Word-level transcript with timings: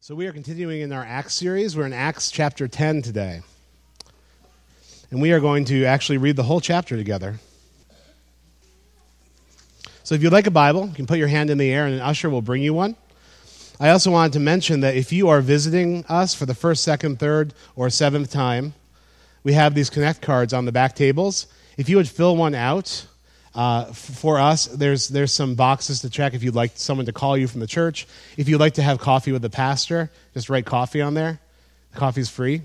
So, 0.00 0.14
we 0.14 0.28
are 0.28 0.32
continuing 0.32 0.80
in 0.80 0.92
our 0.92 1.02
Acts 1.02 1.34
series. 1.34 1.76
We're 1.76 1.84
in 1.84 1.92
Acts 1.92 2.30
chapter 2.30 2.68
10 2.68 3.02
today. 3.02 3.42
And 5.10 5.20
we 5.20 5.32
are 5.32 5.40
going 5.40 5.64
to 5.66 5.86
actually 5.86 6.18
read 6.18 6.36
the 6.36 6.44
whole 6.44 6.60
chapter 6.60 6.96
together. 6.96 7.40
So, 10.04 10.14
if 10.14 10.22
you'd 10.22 10.32
like 10.32 10.46
a 10.46 10.52
Bible, 10.52 10.86
you 10.86 10.94
can 10.94 11.06
put 11.06 11.18
your 11.18 11.26
hand 11.26 11.50
in 11.50 11.58
the 11.58 11.68
air 11.72 11.84
and 11.84 11.96
an 11.96 12.00
usher 12.00 12.30
will 12.30 12.42
bring 12.42 12.62
you 12.62 12.72
one. 12.72 12.94
I 13.80 13.90
also 13.90 14.12
wanted 14.12 14.34
to 14.34 14.40
mention 14.40 14.80
that 14.80 14.94
if 14.94 15.12
you 15.12 15.28
are 15.30 15.40
visiting 15.40 16.04
us 16.08 16.32
for 16.32 16.46
the 16.46 16.54
first, 16.54 16.84
second, 16.84 17.18
third, 17.18 17.52
or 17.74 17.90
seventh 17.90 18.30
time, 18.30 18.74
we 19.42 19.54
have 19.54 19.74
these 19.74 19.90
Connect 19.90 20.22
cards 20.22 20.52
on 20.52 20.64
the 20.64 20.72
back 20.72 20.94
tables. 20.94 21.48
If 21.76 21.88
you 21.88 21.96
would 21.96 22.08
fill 22.08 22.36
one 22.36 22.54
out, 22.54 23.07
uh, 23.58 23.86
for 23.86 24.38
us, 24.38 24.66
there's, 24.66 25.08
there's 25.08 25.32
some 25.32 25.56
boxes 25.56 26.02
to 26.02 26.08
check 26.08 26.32
if 26.32 26.44
you'd 26.44 26.54
like 26.54 26.70
someone 26.76 27.06
to 27.06 27.12
call 27.12 27.36
you 27.36 27.48
from 27.48 27.58
the 27.58 27.66
church. 27.66 28.06
If 28.36 28.48
you'd 28.48 28.60
like 28.60 28.74
to 28.74 28.82
have 28.82 29.00
coffee 29.00 29.32
with 29.32 29.42
the 29.42 29.50
pastor, 29.50 30.12
just 30.32 30.48
write 30.48 30.64
coffee 30.64 31.00
on 31.00 31.14
there. 31.14 31.40
Coffee's 31.92 32.30
free 32.30 32.62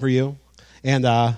for 0.00 0.08
you. 0.08 0.38
And 0.82 1.04
uh, 1.04 1.34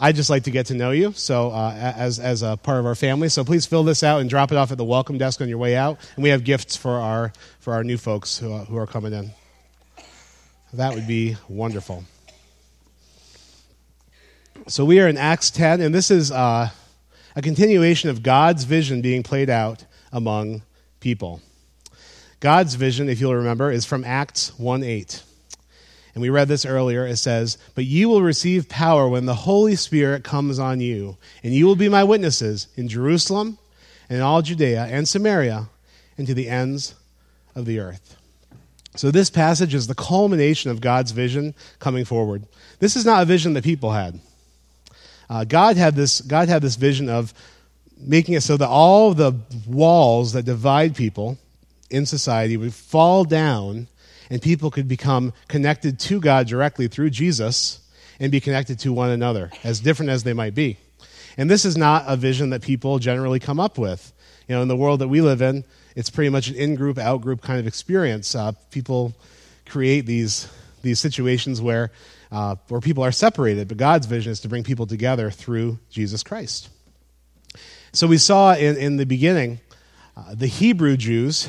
I 0.00 0.12
just 0.12 0.30
like 0.30 0.44
to 0.44 0.50
get 0.50 0.64
to 0.66 0.74
know 0.74 0.92
you 0.92 1.12
so 1.12 1.50
uh, 1.50 1.74
as, 1.74 2.18
as 2.18 2.42
a 2.42 2.56
part 2.56 2.80
of 2.80 2.86
our 2.86 2.94
family. 2.94 3.28
So 3.28 3.44
please 3.44 3.66
fill 3.66 3.84
this 3.84 4.02
out 4.02 4.22
and 4.22 4.30
drop 4.30 4.50
it 4.50 4.56
off 4.56 4.72
at 4.72 4.78
the 4.78 4.84
welcome 4.84 5.18
desk 5.18 5.42
on 5.42 5.48
your 5.50 5.58
way 5.58 5.76
out. 5.76 5.98
And 6.16 6.22
we 6.22 6.30
have 6.30 6.44
gifts 6.44 6.74
for 6.74 6.92
our, 6.92 7.34
for 7.60 7.74
our 7.74 7.84
new 7.84 7.98
folks 7.98 8.38
who, 8.38 8.56
who 8.56 8.78
are 8.78 8.86
coming 8.86 9.12
in. 9.12 9.30
That 10.72 10.94
would 10.94 11.06
be 11.06 11.36
wonderful. 11.50 12.04
So 14.68 14.86
we 14.86 15.00
are 15.00 15.08
in 15.08 15.18
Acts 15.18 15.50
10, 15.50 15.82
and 15.82 15.94
this 15.94 16.10
is 16.10 16.32
uh, 16.32 16.70
a 17.38 17.40
continuation 17.40 18.10
of 18.10 18.24
God's 18.24 18.64
vision 18.64 19.00
being 19.00 19.22
played 19.22 19.48
out 19.48 19.84
among 20.10 20.62
people. 20.98 21.40
God's 22.40 22.74
vision, 22.74 23.08
if 23.08 23.20
you'll 23.20 23.36
remember, 23.36 23.70
is 23.70 23.86
from 23.86 24.02
Acts 24.04 24.58
1 24.58 24.82
8. 24.82 25.22
And 26.14 26.22
we 26.22 26.30
read 26.30 26.48
this 26.48 26.66
earlier. 26.66 27.06
It 27.06 27.18
says, 27.18 27.56
But 27.76 27.84
you 27.84 28.08
will 28.08 28.22
receive 28.22 28.68
power 28.68 29.08
when 29.08 29.26
the 29.26 29.36
Holy 29.36 29.76
Spirit 29.76 30.24
comes 30.24 30.58
on 30.58 30.80
you, 30.80 31.16
and 31.44 31.54
you 31.54 31.64
will 31.64 31.76
be 31.76 31.88
my 31.88 32.02
witnesses 32.02 32.66
in 32.74 32.88
Jerusalem 32.88 33.58
and 34.08 34.16
in 34.18 34.24
all 34.24 34.42
Judea 34.42 34.88
and 34.90 35.08
Samaria 35.08 35.68
and 36.16 36.26
to 36.26 36.34
the 36.34 36.48
ends 36.48 36.96
of 37.54 37.66
the 37.66 37.78
earth. 37.78 38.16
So, 38.96 39.12
this 39.12 39.30
passage 39.30 39.74
is 39.74 39.86
the 39.86 39.94
culmination 39.94 40.72
of 40.72 40.80
God's 40.80 41.12
vision 41.12 41.54
coming 41.78 42.04
forward. 42.04 42.48
This 42.80 42.96
is 42.96 43.04
not 43.04 43.22
a 43.22 43.26
vision 43.26 43.52
that 43.52 43.62
people 43.62 43.92
had. 43.92 44.18
Uh, 45.28 45.44
God, 45.44 45.76
had 45.76 45.94
this, 45.94 46.20
God 46.20 46.48
had 46.48 46.62
this 46.62 46.76
vision 46.76 47.08
of 47.08 47.34
making 48.00 48.34
it 48.34 48.42
so 48.42 48.56
that 48.56 48.68
all 48.68 49.14
the 49.14 49.34
walls 49.66 50.32
that 50.32 50.44
divide 50.44 50.94
people 50.94 51.38
in 51.90 52.06
society 52.06 52.56
would 52.56 52.74
fall 52.74 53.24
down 53.24 53.88
and 54.30 54.42
people 54.42 54.70
could 54.70 54.88
become 54.88 55.32
connected 55.48 55.98
to 55.98 56.20
God 56.20 56.46
directly 56.46 56.88
through 56.88 57.10
Jesus 57.10 57.80
and 58.20 58.30
be 58.30 58.40
connected 58.40 58.78
to 58.80 58.92
one 58.92 59.10
another, 59.10 59.50
as 59.64 59.80
different 59.80 60.10
as 60.10 60.22
they 60.22 60.32
might 60.32 60.54
be. 60.54 60.76
And 61.36 61.48
this 61.48 61.64
is 61.64 61.76
not 61.76 62.04
a 62.06 62.16
vision 62.16 62.50
that 62.50 62.62
people 62.62 62.98
generally 62.98 63.38
come 63.38 63.60
up 63.60 63.78
with. 63.78 64.12
You 64.48 64.56
know, 64.56 64.62
in 64.62 64.68
the 64.68 64.76
world 64.76 65.00
that 65.00 65.08
we 65.08 65.20
live 65.20 65.40
in, 65.40 65.64
it's 65.94 66.10
pretty 66.10 66.30
much 66.30 66.48
an 66.48 66.56
in 66.56 66.74
group, 66.74 66.98
out 66.98 67.20
group 67.20 67.42
kind 67.42 67.60
of 67.60 67.66
experience. 67.66 68.34
Uh, 68.34 68.52
people 68.70 69.14
create 69.66 70.04
these, 70.04 70.48
these 70.82 70.98
situations 70.98 71.60
where 71.60 71.90
uh, 72.30 72.56
where 72.68 72.80
people 72.80 73.04
are 73.04 73.12
separated, 73.12 73.68
but 73.68 73.76
God's 73.76 74.06
vision 74.06 74.32
is 74.32 74.40
to 74.40 74.48
bring 74.48 74.64
people 74.64 74.86
together 74.86 75.30
through 75.30 75.78
Jesus 75.90 76.22
Christ. 76.22 76.68
So 77.92 78.06
we 78.06 78.18
saw 78.18 78.54
in, 78.54 78.76
in 78.76 78.96
the 78.96 79.06
beginning 79.06 79.60
uh, 80.16 80.34
the 80.34 80.46
Hebrew 80.46 80.96
Jews 80.96 81.48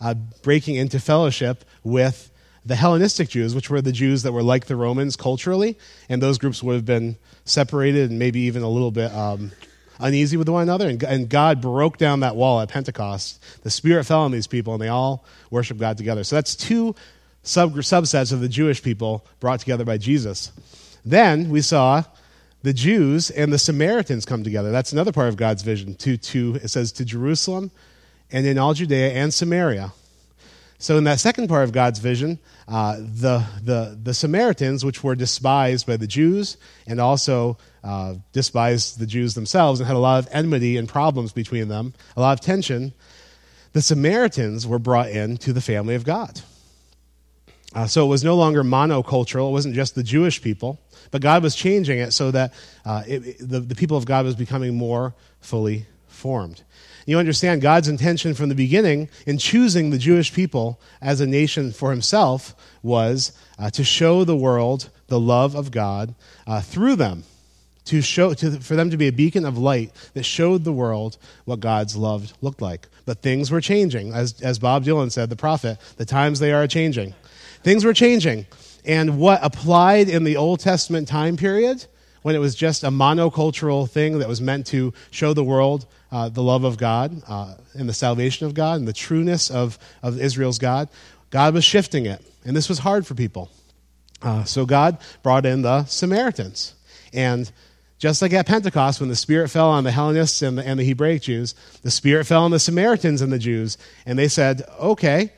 uh, 0.00 0.14
breaking 0.42 0.76
into 0.76 0.98
fellowship 0.98 1.64
with 1.84 2.30
the 2.64 2.74
Hellenistic 2.74 3.28
Jews, 3.28 3.54
which 3.54 3.70
were 3.70 3.80
the 3.80 3.92
Jews 3.92 4.22
that 4.22 4.32
were 4.32 4.42
like 4.42 4.66
the 4.66 4.76
Romans 4.76 5.16
culturally, 5.16 5.78
and 6.08 6.22
those 6.22 6.38
groups 6.38 6.62
would 6.62 6.74
have 6.74 6.84
been 6.84 7.16
separated 7.44 8.10
and 8.10 8.18
maybe 8.18 8.40
even 8.40 8.62
a 8.62 8.68
little 8.68 8.90
bit 8.90 9.12
um, 9.12 9.52
uneasy 9.98 10.36
with 10.36 10.48
one 10.48 10.62
another. 10.62 10.88
And, 10.88 11.02
and, 11.02 11.28
God 11.28 11.60
broke 11.60 11.96
down 11.96 12.20
that 12.20 12.36
wall 12.36 12.60
at 12.60 12.68
Pentecost. 12.68 13.42
The 13.62 13.70
Spirit 13.70 14.04
fell 14.04 14.20
on 14.20 14.30
these 14.30 14.46
people, 14.46 14.74
and 14.74 14.82
they 14.82 14.88
all 14.88 15.24
worship 15.50 15.78
God 15.78 15.96
together. 15.96 16.24
So 16.24 16.36
that's 16.36 16.54
two 16.54 16.94
sub- 17.42 17.74
subsets 17.74 18.32
of 18.32 18.40
the 18.40 18.48
Jewish 18.48 18.82
people 18.82 19.24
brought 19.40 19.60
together 19.60 19.84
by 19.84 19.98
Jesus. 19.98 20.52
Then 21.04 21.50
we 21.50 21.60
saw 21.60 22.04
the 22.62 22.72
Jews 22.72 23.30
and 23.30 23.52
the 23.52 23.58
Samaritans 23.58 24.24
come 24.24 24.44
together. 24.44 24.70
That's 24.70 24.92
another 24.92 25.12
part 25.12 25.28
of 25.28 25.36
God's 25.36 25.62
vision. 25.62 25.94
To, 25.96 26.16
to, 26.16 26.60
it 26.62 26.68
says 26.68 26.92
to 26.92 27.04
Jerusalem 27.04 27.70
and 28.30 28.46
in 28.46 28.58
all 28.58 28.74
Judea 28.74 29.12
and 29.12 29.32
Samaria. 29.34 29.92
So, 30.78 30.98
in 30.98 31.04
that 31.04 31.20
second 31.20 31.46
part 31.46 31.62
of 31.62 31.70
God's 31.70 32.00
vision, 32.00 32.40
uh, 32.66 32.96
the, 32.96 33.46
the, 33.62 33.96
the 34.02 34.12
Samaritans, 34.12 34.84
which 34.84 35.04
were 35.04 35.14
despised 35.14 35.86
by 35.86 35.96
the 35.96 36.08
Jews 36.08 36.56
and 36.88 37.00
also 37.00 37.56
uh, 37.84 38.14
despised 38.32 38.98
the 38.98 39.06
Jews 39.06 39.34
themselves 39.34 39.78
and 39.78 39.86
had 39.86 39.94
a 39.94 40.00
lot 40.00 40.18
of 40.18 40.28
enmity 40.32 40.76
and 40.76 40.88
problems 40.88 41.32
between 41.32 41.68
them, 41.68 41.94
a 42.16 42.20
lot 42.20 42.32
of 42.32 42.44
tension, 42.44 42.94
the 43.74 43.80
Samaritans 43.80 44.66
were 44.66 44.80
brought 44.80 45.08
into 45.10 45.52
the 45.52 45.60
family 45.60 45.94
of 45.94 46.02
God. 46.02 46.40
Uh, 47.74 47.86
so 47.86 48.04
it 48.04 48.08
was 48.08 48.22
no 48.22 48.36
longer 48.36 48.62
monocultural. 48.62 49.48
It 49.48 49.52
wasn't 49.52 49.74
just 49.74 49.94
the 49.94 50.02
Jewish 50.02 50.42
people, 50.42 50.78
but 51.10 51.22
God 51.22 51.42
was 51.42 51.54
changing 51.54 51.98
it 51.98 52.12
so 52.12 52.30
that 52.30 52.52
uh, 52.84 53.02
it, 53.06 53.38
the, 53.38 53.60
the 53.60 53.74
people 53.74 53.96
of 53.96 54.04
God 54.04 54.24
was 54.24 54.34
becoming 54.34 54.74
more 54.74 55.14
fully 55.40 55.86
formed. 56.06 56.62
You 57.06 57.18
understand 57.18 57.62
God's 57.62 57.88
intention 57.88 58.34
from 58.34 58.48
the 58.48 58.54
beginning 58.54 59.08
in 59.26 59.38
choosing 59.38 59.90
the 59.90 59.98
Jewish 59.98 60.32
people 60.32 60.80
as 61.00 61.20
a 61.20 61.26
nation 61.26 61.72
for 61.72 61.90
himself 61.90 62.54
was 62.82 63.32
uh, 63.58 63.70
to 63.70 63.82
show 63.82 64.24
the 64.24 64.36
world 64.36 64.90
the 65.08 65.18
love 65.18 65.54
of 65.54 65.70
God 65.70 66.14
uh, 66.46 66.60
through 66.60 66.96
them, 66.96 67.24
to 67.86 68.00
show, 68.00 68.34
to, 68.34 68.60
for 68.60 68.76
them 68.76 68.90
to 68.90 68.96
be 68.96 69.08
a 69.08 69.12
beacon 69.12 69.44
of 69.44 69.58
light 69.58 69.90
that 70.14 70.22
showed 70.22 70.62
the 70.62 70.72
world 70.72 71.18
what 71.44 71.58
God's 71.60 71.96
love 71.96 72.32
looked 72.40 72.62
like. 72.62 72.86
But 73.04 73.20
things 73.20 73.50
were 73.50 73.60
changing. 73.60 74.12
As, 74.12 74.40
as 74.40 74.60
Bob 74.60 74.84
Dylan 74.84 75.10
said, 75.10 75.28
the 75.28 75.36
prophet, 75.36 75.78
the 75.96 76.04
times 76.04 76.38
they 76.38 76.52
are 76.52 76.68
changing. 76.68 77.14
Things 77.62 77.84
were 77.84 77.94
changing. 77.94 78.46
And 78.84 79.18
what 79.18 79.40
applied 79.42 80.08
in 80.08 80.24
the 80.24 80.36
Old 80.36 80.60
Testament 80.60 81.08
time 81.08 81.36
period, 81.36 81.86
when 82.22 82.34
it 82.34 82.38
was 82.38 82.54
just 82.54 82.84
a 82.84 82.88
monocultural 82.88 83.88
thing 83.88 84.18
that 84.18 84.28
was 84.28 84.40
meant 84.40 84.66
to 84.68 84.92
show 85.10 85.34
the 85.34 85.44
world 85.44 85.86
uh, 86.10 86.28
the 86.28 86.42
love 86.42 86.64
of 86.64 86.76
God 86.76 87.22
uh, 87.26 87.54
and 87.74 87.88
the 87.88 87.94
salvation 87.94 88.46
of 88.46 88.54
God 88.54 88.78
and 88.78 88.88
the 88.88 88.92
trueness 88.92 89.50
of, 89.50 89.78
of 90.02 90.20
Israel's 90.20 90.58
God, 90.58 90.88
God 91.30 91.54
was 91.54 91.64
shifting 91.64 92.06
it. 92.06 92.24
And 92.44 92.56
this 92.56 92.68
was 92.68 92.80
hard 92.80 93.06
for 93.06 93.14
people. 93.14 93.50
Uh, 94.20 94.44
so 94.44 94.66
God 94.66 94.98
brought 95.22 95.46
in 95.46 95.62
the 95.62 95.84
Samaritans. 95.84 96.74
And 97.12 97.50
just 97.98 98.20
like 98.20 98.32
at 98.32 98.46
Pentecost, 98.46 99.00
when 99.00 99.08
the 99.08 99.16
Spirit 99.16 99.48
fell 99.48 99.70
on 99.70 99.84
the 99.84 99.92
Hellenists 99.92 100.42
and 100.42 100.58
the, 100.58 100.66
and 100.66 100.78
the 100.78 100.84
Hebraic 100.84 101.22
Jews, 101.22 101.54
the 101.82 101.90
Spirit 101.90 102.26
fell 102.26 102.42
on 102.42 102.50
the 102.50 102.58
Samaritans 102.58 103.22
and 103.22 103.32
the 103.32 103.38
Jews. 103.38 103.78
And 104.06 104.18
they 104.18 104.28
said, 104.28 104.62
okay, 104.80 105.32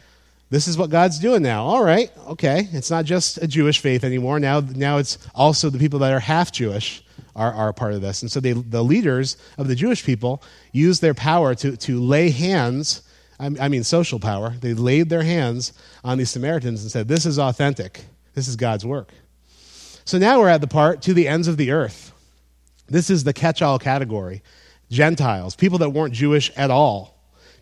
this 0.51 0.69
is 0.69 0.79
what 0.79 0.91
God's 0.91 1.19
doing 1.19 1.43
now. 1.43 1.65
All 1.65 1.83
right, 1.83 2.11
okay. 2.29 2.69
It's 2.73 2.91
not 2.91 3.05
just 3.05 3.39
a 3.39 3.47
Jewish 3.47 3.81
faith 3.81 4.05
anymore. 4.05 4.39
Now, 4.39 4.61
now 4.61 4.99
it's 4.99 5.19
also 5.35 5.71
the 5.71 5.79
people 5.79 5.99
that 6.01 6.13
are 6.13 6.21
half 6.21 6.53
Jewish 6.53 7.03
are, 7.35 7.53
are 7.53 7.69
a 7.71 7.75
part 7.75 7.95
of 7.95 8.01
this. 8.01 8.23
And 8.23 8.31
so 8.31 8.41
they, 8.41 8.53
the 8.53 8.85
leaders 8.85 9.37
of 9.59 9.69
the 9.69 9.75
Jewish 9.75 10.05
people 10.05 10.43
used 10.73 11.03
their 11.03 11.15
power 11.15 11.55
to, 11.57 11.77
to 11.77 12.01
lay 12.01 12.31
hands, 12.31 13.03
I 13.39 13.69
mean 13.69 13.85
social 13.85 14.21
power. 14.21 14.51
They 14.51 14.75
laid 14.75 15.09
their 15.09 15.25
hands 15.25 15.73
on 16.05 16.19
these 16.19 16.31
Samaritans 16.31 16.83
and 16.83 16.91
said, 16.91 17.09
This 17.09 17.27
is 17.27 17.39
authentic. 17.39 18.05
This 18.35 18.49
is 18.49 18.57
God's 18.57 18.87
work. 18.87 19.13
So 20.05 20.19
now 20.19 20.39
we're 20.41 20.49
at 20.49 20.61
the 20.61 20.67
part 20.67 21.03
to 21.03 21.15
the 21.15 21.27
ends 21.27 21.49
of 21.49 21.57
the 21.57 21.71
earth. 21.71 22.13
This 22.87 23.11
is 23.11 23.25
the 23.25 23.33
catch 23.33 23.63
all 23.63 23.79
category 23.79 24.43
Gentiles, 24.91 25.57
people 25.57 25.79
that 25.79 25.91
weren't 25.91 26.13
Jewish 26.13 26.53
at 26.57 26.71
all 26.71 27.14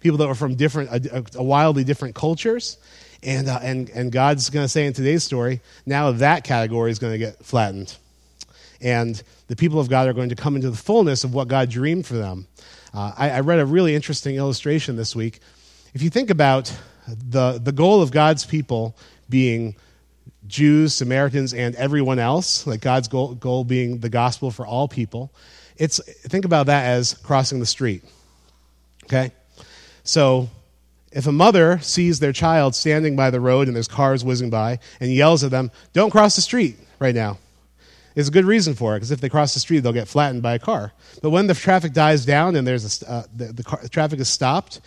people 0.02 0.18
that 0.18 0.28
were 0.28 0.34
from 0.34 0.56
different, 0.56 0.90
a, 0.90 1.24
a 1.36 1.42
wildly 1.42 1.84
different 1.84 2.14
cultures. 2.14 2.76
And, 3.22 3.48
uh, 3.48 3.60
and, 3.62 3.88
and 3.90 4.10
God's 4.10 4.50
going 4.50 4.64
to 4.64 4.68
say 4.68 4.84
in 4.84 4.92
today's 4.92 5.22
story, 5.22 5.60
now 5.86 6.10
that 6.12 6.42
category 6.42 6.90
is 6.90 6.98
going 6.98 7.12
to 7.12 7.18
get 7.18 7.44
flattened. 7.44 7.96
And 8.80 9.22
the 9.46 9.54
people 9.54 9.78
of 9.78 9.88
God 9.88 10.08
are 10.08 10.12
going 10.12 10.30
to 10.30 10.34
come 10.34 10.56
into 10.56 10.70
the 10.70 10.76
fullness 10.76 11.22
of 11.22 11.32
what 11.32 11.46
God 11.46 11.70
dreamed 11.70 12.04
for 12.04 12.14
them. 12.14 12.48
Uh, 12.92 13.12
I, 13.16 13.30
I 13.30 13.40
read 13.40 13.60
a 13.60 13.66
really 13.66 13.94
interesting 13.94 14.34
illustration 14.34 14.96
this 14.96 15.14
week. 15.14 15.38
If 15.94 16.02
you 16.02 16.10
think 16.10 16.30
about 16.30 16.76
the, 17.06 17.60
the 17.62 17.72
goal 17.72 18.02
of 18.02 18.10
God's 18.10 18.44
people 18.44 18.96
being 19.28 19.76
Jews, 20.48 20.92
Samaritans, 20.92 21.54
and 21.54 21.76
everyone 21.76 22.18
else, 22.18 22.66
like 22.66 22.80
God's 22.80 23.06
goal, 23.06 23.34
goal 23.34 23.62
being 23.62 23.98
the 23.98 24.08
gospel 24.08 24.50
for 24.50 24.66
all 24.66 24.88
people, 24.88 25.32
it's, 25.76 26.00
think 26.22 26.44
about 26.44 26.66
that 26.66 26.86
as 26.86 27.14
crossing 27.14 27.60
the 27.60 27.66
street. 27.66 28.02
Okay? 29.04 29.32
So 30.04 30.48
if 31.12 31.26
a 31.26 31.32
mother 31.32 31.78
sees 31.80 32.20
their 32.20 32.32
child 32.32 32.74
standing 32.74 33.16
by 33.16 33.30
the 33.30 33.40
road 33.40 33.68
and 33.68 33.76
there's 33.76 33.88
cars 33.88 34.24
whizzing 34.24 34.50
by 34.50 34.78
and 35.00 35.12
yells 35.12 35.44
at 35.44 35.50
them, 35.50 35.70
don't 35.92 36.10
cross 36.10 36.36
the 36.36 36.42
street 36.42 36.76
right 36.98 37.14
now, 37.14 37.38
there's 38.14 38.28
a 38.28 38.32
good 38.32 38.44
reason 38.44 38.74
for 38.74 38.94
it 38.94 38.98
because 38.98 39.10
if 39.10 39.20
they 39.20 39.28
cross 39.28 39.54
the 39.54 39.60
street, 39.60 39.80
they'll 39.80 39.92
get 39.92 40.08
flattened 40.08 40.42
by 40.42 40.54
a 40.54 40.58
car. 40.58 40.92
But 41.22 41.30
when 41.30 41.46
the 41.46 41.54
traffic 41.54 41.92
dies 41.92 42.24
down 42.24 42.56
and 42.56 42.66
there's 42.66 43.02
a, 43.02 43.10
uh, 43.10 43.22
the, 43.34 43.44
the, 43.46 43.62
car, 43.62 43.80
the, 43.82 43.88
traffic 43.88 44.20
is 44.20 44.28
stopped, 44.28 44.80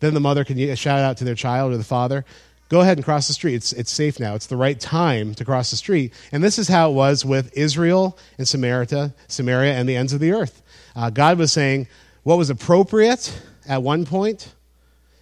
then 0.00 0.14
the 0.14 0.20
mother 0.20 0.44
can 0.44 0.74
shout 0.76 1.00
out 1.00 1.16
to 1.18 1.24
their 1.24 1.34
child 1.34 1.72
or 1.72 1.78
the 1.78 1.84
father, 1.84 2.24
go 2.68 2.80
ahead 2.80 2.98
and 2.98 3.04
cross 3.04 3.28
the 3.28 3.32
street. 3.32 3.54
It's, 3.54 3.72
it's 3.72 3.90
safe 3.90 4.20
now. 4.20 4.34
It's 4.34 4.46
the 4.46 4.56
right 4.56 4.78
time 4.78 5.34
to 5.36 5.44
cross 5.44 5.70
the 5.70 5.76
street. 5.76 6.12
And 6.32 6.42
this 6.42 6.58
is 6.58 6.68
how 6.68 6.90
it 6.90 6.94
was 6.94 7.24
with 7.24 7.56
Israel 7.56 8.18
and 8.36 8.46
Samaria, 8.46 9.14
Samaria 9.28 9.72
and 9.72 9.88
the 9.88 9.96
ends 9.96 10.12
of 10.12 10.20
the 10.20 10.32
earth. 10.32 10.62
Uh, 10.94 11.10
God 11.10 11.38
was 11.38 11.52
saying 11.52 11.86
what 12.24 12.36
was 12.36 12.50
appropriate 12.50 13.40
at 13.66 13.82
one 13.82 14.04
point 14.04 14.52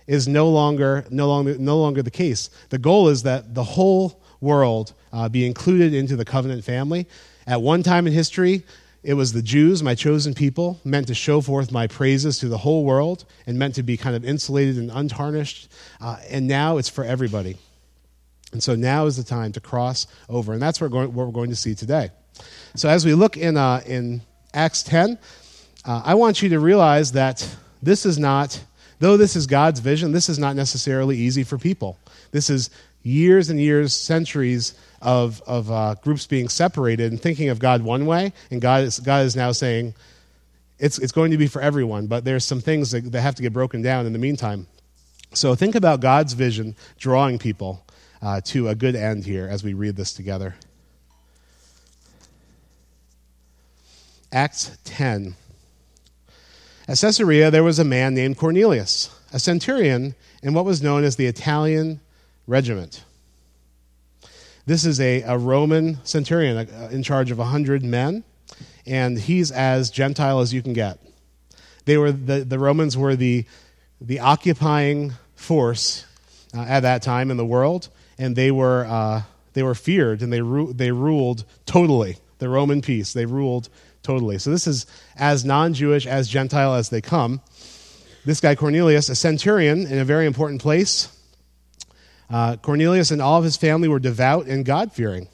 is 0.06 0.28
no 0.28 0.48
longer, 0.48 1.04
no, 1.10 1.28
longer, 1.28 1.56
no 1.58 1.78
longer 1.78 2.02
the 2.02 2.10
case. 2.10 2.50
The 2.70 2.78
goal 2.78 3.08
is 3.08 3.22
that 3.22 3.54
the 3.54 3.64
whole 3.64 4.20
world 4.40 4.92
uh, 5.12 5.28
be 5.28 5.46
included 5.46 5.94
into 5.94 6.16
the 6.16 6.24
covenant 6.24 6.64
family. 6.64 7.06
At 7.46 7.62
one 7.62 7.82
time 7.82 8.06
in 8.06 8.12
history, 8.12 8.64
it 9.02 9.14
was 9.14 9.32
the 9.32 9.42
Jews, 9.42 9.82
my 9.82 9.94
chosen 9.94 10.32
people, 10.32 10.80
meant 10.84 11.06
to 11.08 11.14
show 11.14 11.40
forth 11.40 11.70
my 11.70 11.86
praises 11.86 12.38
to 12.38 12.48
the 12.48 12.58
whole 12.58 12.84
world 12.84 13.24
and 13.46 13.58
meant 13.58 13.74
to 13.74 13.82
be 13.82 13.96
kind 13.96 14.16
of 14.16 14.24
insulated 14.24 14.78
and 14.78 14.90
untarnished. 14.90 15.70
Uh, 16.00 16.16
and 16.30 16.46
now 16.46 16.78
it's 16.78 16.88
for 16.88 17.04
everybody. 17.04 17.56
And 18.52 18.62
so 18.62 18.74
now 18.74 19.06
is 19.06 19.16
the 19.16 19.24
time 19.24 19.52
to 19.52 19.60
cross 19.60 20.06
over. 20.28 20.52
And 20.52 20.62
that's 20.62 20.80
what 20.80 20.90
we're 20.90 21.00
going, 21.00 21.14
what 21.14 21.26
we're 21.26 21.32
going 21.32 21.50
to 21.50 21.56
see 21.56 21.74
today. 21.74 22.10
So 22.76 22.88
as 22.88 23.04
we 23.04 23.12
look 23.14 23.36
in, 23.36 23.56
uh, 23.56 23.82
in 23.84 24.22
Acts 24.54 24.82
10, 24.84 25.18
uh, 25.84 26.02
I 26.04 26.14
want 26.14 26.40
you 26.40 26.48
to 26.50 26.60
realize 26.60 27.12
that 27.12 27.46
this 27.82 28.06
is 28.06 28.18
not, 28.18 28.58
though 28.98 29.16
this 29.16 29.36
is 29.36 29.46
God's 29.46 29.80
vision, 29.80 30.12
this 30.12 30.28
is 30.28 30.38
not 30.38 30.56
necessarily 30.56 31.16
easy 31.16 31.44
for 31.44 31.58
people. 31.58 31.98
This 32.30 32.50
is 32.50 32.70
years 33.02 33.50
and 33.50 33.60
years, 33.60 33.94
centuries 33.94 34.74
of, 35.02 35.42
of 35.46 35.70
uh, 35.70 35.94
groups 36.02 36.26
being 36.26 36.48
separated 36.48 37.12
and 37.12 37.20
thinking 37.20 37.50
of 37.50 37.58
God 37.58 37.82
one 37.82 38.06
way, 38.06 38.32
and 38.50 38.60
God 38.60 38.84
is, 38.84 38.98
God 38.98 39.26
is 39.26 39.36
now 39.36 39.52
saying 39.52 39.94
it's, 40.78 40.98
it's 40.98 41.12
going 41.12 41.30
to 41.30 41.36
be 41.36 41.46
for 41.46 41.62
everyone, 41.62 42.06
but 42.06 42.24
there's 42.24 42.44
some 42.44 42.60
things 42.60 42.90
that, 42.90 43.12
that 43.12 43.20
have 43.20 43.34
to 43.36 43.42
get 43.42 43.52
broken 43.52 43.82
down 43.82 44.06
in 44.06 44.12
the 44.12 44.18
meantime. 44.18 44.66
So 45.32 45.54
think 45.54 45.74
about 45.74 46.00
God's 46.00 46.32
vision 46.32 46.76
drawing 46.98 47.38
people 47.38 47.84
uh, 48.22 48.40
to 48.46 48.68
a 48.68 48.74
good 48.74 48.96
end 48.96 49.24
here 49.24 49.46
as 49.48 49.62
we 49.62 49.74
read 49.74 49.96
this 49.96 50.12
together. 50.12 50.54
Acts 54.32 54.76
10. 54.84 55.36
At 56.86 56.98
Caesarea, 56.98 57.50
there 57.50 57.64
was 57.64 57.78
a 57.78 57.84
man 57.84 58.14
named 58.14 58.36
Cornelius, 58.36 59.08
a 59.32 59.38
centurion 59.38 60.14
in 60.42 60.52
what 60.52 60.66
was 60.66 60.82
known 60.82 61.02
as 61.02 61.16
the 61.16 61.24
Italian 61.24 62.00
regiment. 62.46 63.04
This 64.66 64.84
is 64.84 65.00
a, 65.00 65.22
a 65.22 65.38
Roman 65.38 66.04
centurion 66.04 66.58
uh, 66.58 66.88
in 66.92 67.02
charge 67.02 67.30
of 67.30 67.38
100 67.38 67.82
men, 67.82 68.22
and 68.86 69.18
he's 69.18 69.50
as 69.50 69.90
Gentile 69.90 70.40
as 70.40 70.52
you 70.52 70.60
can 70.60 70.74
get. 70.74 70.98
They 71.86 71.96
were 71.96 72.12
the, 72.12 72.44
the 72.44 72.58
Romans 72.58 72.98
were 72.98 73.16
the, 73.16 73.46
the 74.00 74.20
occupying 74.20 75.14
force 75.34 76.04
uh, 76.54 76.62
at 76.62 76.80
that 76.80 77.00
time 77.00 77.30
in 77.30 77.38
the 77.38 77.46
world, 77.46 77.88
and 78.18 78.36
they 78.36 78.50
were, 78.50 78.84
uh, 78.84 79.22
they 79.54 79.62
were 79.62 79.74
feared 79.74 80.20
and 80.20 80.30
they, 80.30 80.42
ru- 80.42 80.74
they 80.74 80.92
ruled 80.92 81.44
totally. 81.64 82.18
The 82.40 82.48
Roman 82.50 82.82
peace, 82.82 83.14
they 83.14 83.24
ruled 83.24 83.70
totally. 84.04 84.38
So 84.38 84.50
this 84.50 84.68
is 84.68 84.86
as 85.16 85.44
non 85.44 85.74
Jewish, 85.74 86.06
as 86.06 86.28
Gentile 86.28 86.74
as 86.74 86.90
they 86.90 87.00
come. 87.00 87.40
This 88.24 88.40
guy, 88.40 88.54
Cornelius, 88.54 89.08
a 89.08 89.16
centurion 89.16 89.86
in 89.86 89.98
a 89.98 90.04
very 90.04 90.26
important 90.26 90.62
place, 90.62 91.08
uh, 92.30 92.56
Cornelius 92.56 93.10
and 93.10 93.20
all 93.20 93.38
of 93.38 93.44
his 93.44 93.56
family 93.56 93.88
were 93.88 93.98
devout 93.98 94.46
and 94.46 94.64
God 94.64 94.92
fearing. 94.92 95.28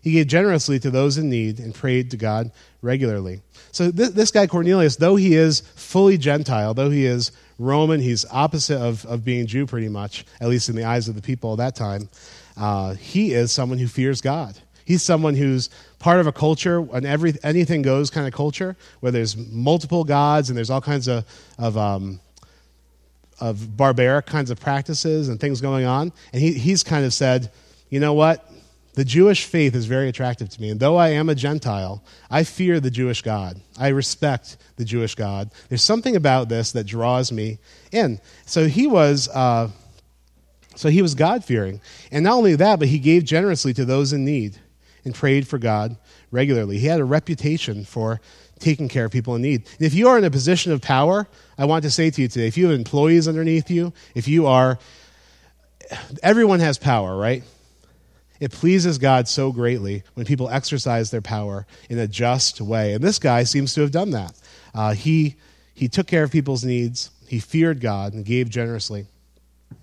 He 0.00 0.12
gave 0.12 0.26
generously 0.26 0.80
to 0.80 0.90
those 0.90 1.16
in 1.16 1.30
need 1.30 1.60
and 1.60 1.72
prayed 1.72 2.10
to 2.10 2.16
God 2.16 2.50
regularly. 2.80 3.40
So, 3.70 3.92
this, 3.92 4.10
this, 4.10 4.30
guy, 4.32 4.48
Cornelius, 4.48 4.96
though 4.96 5.14
he 5.14 5.34
is 5.34 5.60
fully 5.76 6.18
Gentile, 6.18 6.74
though 6.74 6.90
he 6.90 7.06
is 7.06 7.30
Roman, 7.58 8.00
he's 8.00 8.26
opposite 8.32 8.80
of, 8.80 9.06
of 9.06 9.24
being 9.24 9.46
Jew 9.46 9.64
pretty 9.64 9.88
much, 9.88 10.26
at 10.40 10.48
least 10.48 10.68
in 10.68 10.74
the 10.74 10.84
eyes 10.84 11.08
of 11.08 11.14
the 11.14 11.22
people 11.22 11.52
at 11.52 11.58
that 11.58 11.76
time. 11.76 12.08
Uh, 12.56 12.94
he 12.94 13.32
is 13.32 13.52
someone 13.52 13.78
who 13.78 13.86
fears 13.86 14.20
God. 14.20 14.58
He's 14.84 15.02
someone 15.02 15.34
who's 15.34 15.70
part 15.98 16.20
of 16.20 16.26
a 16.26 16.32
culture, 16.32 16.86
an 16.92 17.06
every, 17.06 17.34
anything 17.42 17.82
goes 17.82 18.10
kind 18.10 18.26
of 18.26 18.32
culture, 18.32 18.76
where 19.00 19.12
there's 19.12 19.36
multiple 19.36 20.04
gods 20.04 20.48
and 20.50 20.56
there's 20.56 20.70
all 20.70 20.80
kinds 20.80 21.08
of, 21.08 21.24
of 21.58 21.76
um, 21.76 22.20
of 23.42 23.76
barbaric 23.76 24.24
kinds 24.24 24.50
of 24.50 24.60
practices 24.60 25.28
and 25.28 25.40
things 25.40 25.60
going 25.60 25.84
on. 25.84 26.12
And 26.32 26.40
he, 26.40 26.52
he's 26.52 26.84
kind 26.84 27.04
of 27.04 27.12
said, 27.12 27.50
you 27.90 27.98
know 27.98 28.12
what? 28.12 28.48
The 28.94 29.04
Jewish 29.04 29.46
faith 29.46 29.74
is 29.74 29.86
very 29.86 30.08
attractive 30.08 30.48
to 30.50 30.60
me. 30.60 30.70
And 30.70 30.78
though 30.78 30.96
I 30.96 31.08
am 31.08 31.28
a 31.28 31.34
Gentile, 31.34 32.04
I 32.30 32.44
fear 32.44 32.78
the 32.78 32.90
Jewish 32.90 33.20
God. 33.20 33.60
I 33.76 33.88
respect 33.88 34.58
the 34.76 34.84
Jewish 34.84 35.16
God. 35.16 35.50
There's 35.68 35.82
something 35.82 36.14
about 36.14 36.48
this 36.48 36.70
that 36.72 36.84
draws 36.84 37.32
me 37.32 37.58
in. 37.90 38.20
So 38.46 38.68
he 38.68 38.86
was. 38.86 39.28
Uh, 39.28 39.70
so 40.74 40.88
he 40.88 41.02
was 41.02 41.14
God 41.14 41.44
fearing. 41.44 41.82
And 42.10 42.24
not 42.24 42.34
only 42.34 42.56
that, 42.56 42.78
but 42.78 42.88
he 42.88 42.98
gave 42.98 43.24
generously 43.24 43.74
to 43.74 43.84
those 43.84 44.14
in 44.14 44.24
need 44.24 44.58
and 45.04 45.14
prayed 45.14 45.46
for 45.46 45.58
God 45.58 45.96
regularly. 46.30 46.78
He 46.78 46.86
had 46.86 47.00
a 47.00 47.04
reputation 47.04 47.84
for 47.84 48.20
taking 48.58 48.88
care 48.88 49.04
of 49.04 49.10
people 49.10 49.34
in 49.34 49.42
need. 49.42 49.66
And 49.78 49.86
if 49.86 49.94
you 49.94 50.08
are 50.08 50.16
in 50.16 50.24
a 50.24 50.30
position 50.30 50.72
of 50.72 50.80
power, 50.80 51.26
I 51.58 51.64
want 51.64 51.82
to 51.84 51.90
say 51.90 52.10
to 52.10 52.22
you 52.22 52.28
today 52.28 52.46
if 52.46 52.56
you 52.56 52.68
have 52.68 52.78
employees 52.78 53.28
underneath 53.28 53.70
you, 53.70 53.92
if 54.14 54.28
you 54.28 54.46
are, 54.46 54.78
everyone 56.22 56.60
has 56.60 56.78
power, 56.78 57.16
right? 57.16 57.42
It 58.40 58.50
pleases 58.50 58.98
God 58.98 59.28
so 59.28 59.52
greatly 59.52 60.02
when 60.14 60.26
people 60.26 60.48
exercise 60.48 61.10
their 61.10 61.20
power 61.20 61.66
in 61.88 61.98
a 61.98 62.08
just 62.08 62.60
way. 62.60 62.94
And 62.94 63.02
this 63.02 63.20
guy 63.20 63.44
seems 63.44 63.74
to 63.74 63.82
have 63.82 63.92
done 63.92 64.10
that. 64.10 64.32
Uh, 64.74 64.94
he, 64.94 65.36
he 65.74 65.88
took 65.88 66.06
care 66.06 66.24
of 66.24 66.32
people's 66.32 66.64
needs, 66.64 67.10
he 67.28 67.38
feared 67.38 67.80
God, 67.80 68.14
and 68.14 68.24
gave 68.24 68.50
generously. 68.50 69.06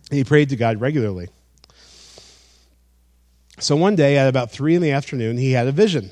And 0.09 0.17
he 0.17 0.23
prayed 0.23 0.49
to 0.49 0.55
God 0.55 0.81
regularly. 0.81 1.29
So 3.59 3.75
one 3.75 3.95
day 3.95 4.17
at 4.17 4.27
about 4.27 4.51
three 4.51 4.75
in 4.75 4.81
the 4.81 4.91
afternoon, 4.91 5.37
he 5.37 5.51
had 5.51 5.67
a 5.67 5.71
vision 5.71 6.11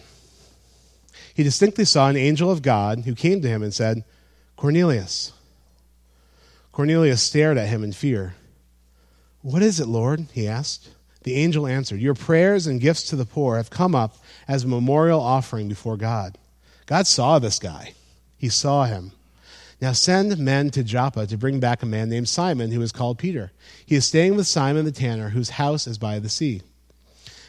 he 1.37 1.43
distinctly 1.43 1.85
saw 1.85 2.09
an 2.09 2.17
angel 2.17 2.49
of 2.49 2.63
God 2.63 3.01
who 3.01 3.13
came 3.13 3.43
to 3.43 3.47
him 3.47 3.61
and 3.61 3.71
said, 3.71 4.03
Cornelius. 4.55 5.33
Cornelius 6.71 7.21
stared 7.21 7.59
at 7.59 7.67
him 7.67 7.83
in 7.83 7.93
fear. 7.93 8.33
What 9.43 9.61
is 9.61 9.79
it, 9.79 9.87
Lord? 9.87 10.25
he 10.33 10.47
asked. 10.47 10.89
The 11.21 11.35
angel 11.35 11.67
answered, 11.67 11.99
Your 11.99 12.15
prayers 12.15 12.65
and 12.65 12.81
gifts 12.81 13.03
to 13.09 13.15
the 13.15 13.23
poor 13.23 13.57
have 13.57 13.69
come 13.69 13.93
up 13.93 14.17
as 14.47 14.63
a 14.63 14.67
memorial 14.67 15.21
offering 15.21 15.67
before 15.67 15.95
God. 15.95 16.39
God 16.87 17.05
saw 17.05 17.37
this 17.37 17.59
guy. 17.59 17.93
He 18.39 18.49
saw 18.49 18.85
him. 18.85 19.11
Now 19.79 19.91
send 19.91 20.39
men 20.39 20.71
to 20.71 20.83
Joppa 20.83 21.27
to 21.27 21.37
bring 21.37 21.59
back 21.59 21.83
a 21.83 21.85
man 21.85 22.09
named 22.09 22.29
Simon 22.29 22.71
who 22.71 22.81
is 22.81 22.91
called 22.91 23.19
Peter. 23.19 23.51
He 23.85 23.95
is 23.95 24.07
staying 24.07 24.35
with 24.35 24.47
Simon 24.47 24.85
the 24.85 24.91
tanner, 24.91 25.29
whose 25.29 25.51
house 25.51 25.85
is 25.85 25.99
by 25.99 26.17
the 26.17 26.29
sea. 26.29 26.63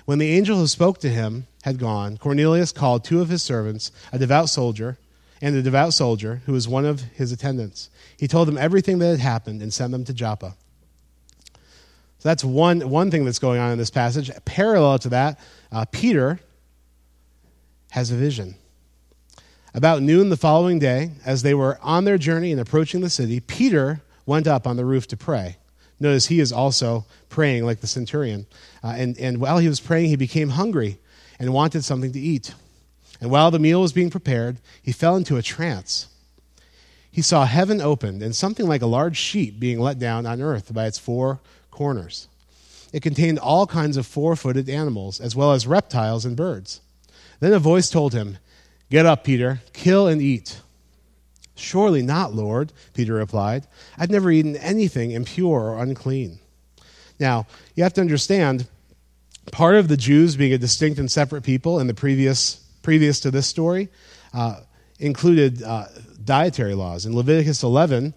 When 0.09 0.19
the 0.19 0.31
angel 0.31 0.57
who 0.57 0.67
spoke 0.67 1.01
to 1.01 1.11
him 1.11 1.47
had 1.65 1.79
gone, 1.79 2.17
Cornelius 2.17 2.73
called 2.73 3.05
two 3.05 3.21
of 3.21 3.29
his 3.29 3.43
servants, 3.43 3.93
a 4.11 4.19
devout 4.19 4.49
soldier, 4.49 4.97
and 5.43 5.55
a 5.55 5.61
devout 5.61 5.93
soldier 5.93 6.41
who 6.47 6.53
was 6.53 6.67
one 6.67 6.87
of 6.87 7.03
his 7.03 7.31
attendants. 7.31 7.91
He 8.17 8.27
told 8.27 8.49
them 8.49 8.57
everything 8.57 9.01
that 9.01 9.11
had 9.11 9.21
happened 9.21 9.61
and 9.61 9.71
sent 9.71 9.93
them 9.93 10.07
to 10.07 10.15
Joppa. 10.15 10.57
So 11.45 11.53
that's 12.23 12.43
one, 12.43 12.89
one 12.89 13.11
thing 13.11 13.27
that's 13.27 13.39
going 13.39 13.61
on 13.61 13.71
in 13.71 13.77
this 13.77 13.91
passage. 13.91 14.31
Parallel 14.47 14.99
to 15.01 15.11
that, 15.11 15.39
uh, 15.71 15.85
Peter 15.93 16.41
has 17.91 18.11
a 18.11 18.17
vision. 18.17 18.55
About 19.75 20.01
noon 20.01 20.31
the 20.31 20.39
following 20.39 20.79
day, 20.79 21.11
as 21.27 21.43
they 21.43 21.53
were 21.53 21.79
on 21.83 22.07
their 22.07 22.17
journey 22.17 22.51
and 22.51 22.63
approaching 22.63 23.03
the 23.03 23.11
city, 23.11 23.41
Peter 23.41 24.01
went 24.25 24.47
up 24.47 24.67
on 24.67 24.79
the 24.79 24.87
roof 24.87 25.07
to 25.09 25.19
pray. 25.19 25.59
Notice 26.01 26.27
he 26.27 26.41
is 26.41 26.53
also 26.53 27.05
praying 27.29 27.65
like 27.65 27.81
the 27.81 27.87
centurion. 27.87 28.47
Uh, 28.83 28.95
and, 28.97 29.19
and 29.19 29.39
while 29.41 29.59
he 29.59 29.69
was 29.69 29.81
praying, 29.81 30.09
he 30.09 30.17
became 30.17 30.51
hungry 30.51 30.99
and 31.39 31.53
wanted 31.53 31.85
something 31.85 32.13
to 32.13 32.21
eat. 32.21 32.55
And 33.21 33.31
while 33.31 33.51
the 33.51 33.59
meal 33.59 33.81
was 33.81 33.93
being 33.93 34.11
prepared, 34.11 34.59
he 34.83 34.93
fell 34.93 35.17
into 35.17 35.37
a 35.37 35.43
trance. 35.43 36.07
He 37.11 37.23
saw 37.23 37.47
heaven 37.47 37.81
opened 37.81 38.23
and 38.23 38.35
something 38.35 38.67
like 38.67 38.83
a 38.83 38.87
large 38.87 39.17
sheet 39.17 39.59
being 39.59 39.81
let 39.81 39.99
down 39.99 40.25
on 40.25 40.41
earth 40.41 40.73
by 40.73 40.87
its 40.87 40.99
four 40.99 41.41
corners. 41.71 42.29
It 42.93 43.03
contained 43.03 43.39
all 43.39 43.67
kinds 43.67 43.97
of 43.97 44.07
four 44.07 44.37
footed 44.37 44.69
animals, 44.69 45.21
as 45.21 45.37
well 45.37 45.53
as 45.53 45.67
reptiles 45.67 46.25
and 46.25 46.37
birds. 46.37 46.81
Then 47.41 47.53
a 47.53 47.59
voice 47.59 47.91
told 47.91 48.15
him, 48.15 48.39
Get 48.91 49.05
up, 49.05 49.25
Peter, 49.25 49.61
kill 49.73 50.07
and 50.07 50.23
eat. 50.23 50.61
Surely 51.59 52.03
not, 52.03 52.35
Lord, 52.35 52.73
Peter 52.95 53.15
replied. 53.15 53.67
I've 53.97 54.11
never 54.11 54.31
eaten 54.31 54.57
anything 54.57 55.11
impure 55.11 55.71
or 55.71 55.83
unclean. 55.83 56.39
Now, 57.19 57.47
you 57.75 57.83
have 57.83 57.95
to 57.95 58.01
understand, 58.01 58.69
part 59.51 59.75
of 59.75 59.89
the 59.89 59.97
Jews 59.97 60.37
being 60.37 60.53
a 60.53 60.59
distinct 60.59 60.99
and 60.99 61.11
separate 61.11 61.43
people 61.43 61.81
in 61.81 61.87
the 61.87 61.95
previous, 61.95 62.57
previous 62.83 63.21
to 63.21 63.31
this 63.31 63.47
story 63.47 63.89
uh, 64.33 64.61
included 64.99 65.63
uh, 65.63 65.87
dietary 66.25 66.75
laws. 66.75 67.07
In 67.07 67.15
Leviticus 67.15 67.63
11, 67.63 68.15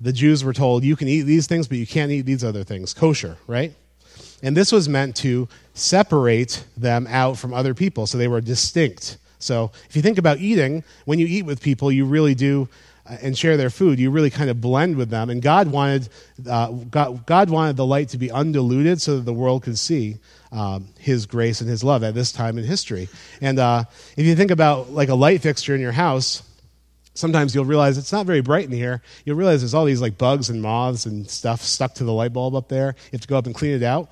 the 0.00 0.12
Jews 0.12 0.44
were 0.44 0.52
told, 0.52 0.84
you 0.84 0.96
can 0.96 1.08
eat 1.08 1.22
these 1.22 1.46
things, 1.46 1.66
but 1.66 1.78
you 1.78 1.86
can't 1.86 2.12
eat 2.12 2.22
these 2.22 2.44
other 2.44 2.64
things. 2.64 2.94
Kosher, 2.94 3.36
right? 3.46 3.74
And 4.42 4.56
this 4.56 4.70
was 4.70 4.88
meant 4.88 5.16
to 5.16 5.48
separate 5.72 6.64
them 6.76 7.06
out 7.08 7.38
from 7.38 7.54
other 7.54 7.74
people, 7.74 8.06
so 8.06 8.18
they 8.18 8.28
were 8.28 8.40
distinct. 8.40 9.16
So 9.44 9.70
if 9.88 9.94
you 9.94 10.02
think 10.02 10.18
about 10.18 10.38
eating, 10.38 10.84
when 11.04 11.18
you 11.18 11.26
eat 11.26 11.44
with 11.44 11.60
people, 11.60 11.92
you 11.92 12.04
really 12.04 12.34
do 12.34 12.68
uh, 13.06 13.18
and 13.20 13.36
share 13.36 13.56
their 13.56 13.70
food, 13.70 13.98
you 13.98 14.10
really 14.10 14.30
kind 14.30 14.48
of 14.48 14.60
blend 14.60 14.96
with 14.96 15.10
them. 15.10 15.28
And 15.28 15.42
God 15.42 15.68
wanted, 15.68 16.08
uh, 16.48 16.70
God, 16.70 17.26
God, 17.26 17.50
wanted 17.50 17.76
the 17.76 17.84
light 17.84 18.08
to 18.10 18.18
be 18.18 18.30
undiluted 18.30 19.00
so 19.00 19.16
that 19.16 19.24
the 19.24 19.32
world 19.32 19.62
could 19.62 19.78
see 19.78 20.16
um, 20.50 20.88
His 20.98 21.26
grace 21.26 21.60
and 21.60 21.68
His 21.68 21.84
love 21.84 22.02
at 22.02 22.14
this 22.14 22.32
time 22.32 22.56
in 22.56 22.64
history. 22.64 23.08
And 23.42 23.58
uh, 23.58 23.84
if 24.16 24.24
you 24.24 24.34
think 24.34 24.50
about 24.50 24.90
like 24.90 25.10
a 25.10 25.14
light 25.14 25.42
fixture 25.42 25.74
in 25.74 25.82
your 25.82 25.92
house, 25.92 26.42
sometimes 27.12 27.54
you'll 27.54 27.66
realize 27.66 27.98
it's 27.98 28.12
not 28.12 28.24
very 28.24 28.40
bright 28.40 28.64
in 28.64 28.72
here. 28.72 29.02
You'll 29.24 29.36
realize 29.36 29.60
there's 29.60 29.74
all 29.74 29.84
these 29.84 30.00
like 30.00 30.16
bugs 30.16 30.48
and 30.48 30.62
moths 30.62 31.04
and 31.04 31.28
stuff 31.28 31.60
stuck 31.60 31.94
to 31.96 32.04
the 32.04 32.12
light 32.12 32.32
bulb 32.32 32.54
up 32.54 32.68
there. 32.68 32.94
You 32.96 33.10
have 33.12 33.20
to 33.20 33.28
go 33.28 33.36
up 33.36 33.46
and 33.46 33.54
clean 33.54 33.74
it 33.74 33.82
out. 33.82 34.10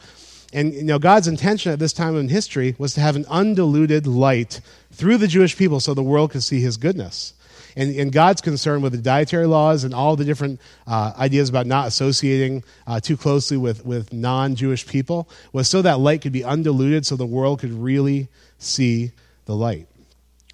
And 0.52 0.74
you 0.74 0.84
know, 0.84 0.98
God's 0.98 1.28
intention 1.28 1.72
at 1.72 1.78
this 1.78 1.92
time 1.92 2.16
in 2.16 2.28
history 2.28 2.74
was 2.78 2.94
to 2.94 3.00
have 3.00 3.16
an 3.16 3.24
undiluted 3.28 4.06
light 4.06 4.60
through 4.92 5.18
the 5.18 5.28
Jewish 5.28 5.56
people 5.56 5.80
so 5.80 5.94
the 5.94 6.02
world 6.02 6.30
could 6.30 6.42
see 6.42 6.60
His 6.60 6.76
goodness 6.76 7.34
and, 7.76 7.94
and 7.96 8.12
God's 8.12 8.40
concern 8.40 8.82
with 8.82 8.92
the 8.92 8.98
dietary 8.98 9.46
laws 9.46 9.84
and 9.84 9.94
all 9.94 10.16
the 10.16 10.24
different 10.24 10.60
uh, 10.86 11.12
ideas 11.18 11.48
about 11.48 11.66
not 11.66 11.86
associating 11.86 12.64
uh, 12.86 13.00
too 13.00 13.16
closely 13.16 13.56
with, 13.56 13.84
with 13.84 14.12
non 14.12 14.54
Jewish 14.54 14.86
people 14.86 15.28
was 15.52 15.68
so 15.68 15.82
that 15.82 15.98
light 15.98 16.22
could 16.22 16.32
be 16.32 16.44
undiluted 16.44 17.06
so 17.06 17.16
the 17.16 17.26
world 17.26 17.60
could 17.60 17.72
really 17.72 18.28
see 18.58 19.12
the 19.46 19.54
light. 19.54 19.88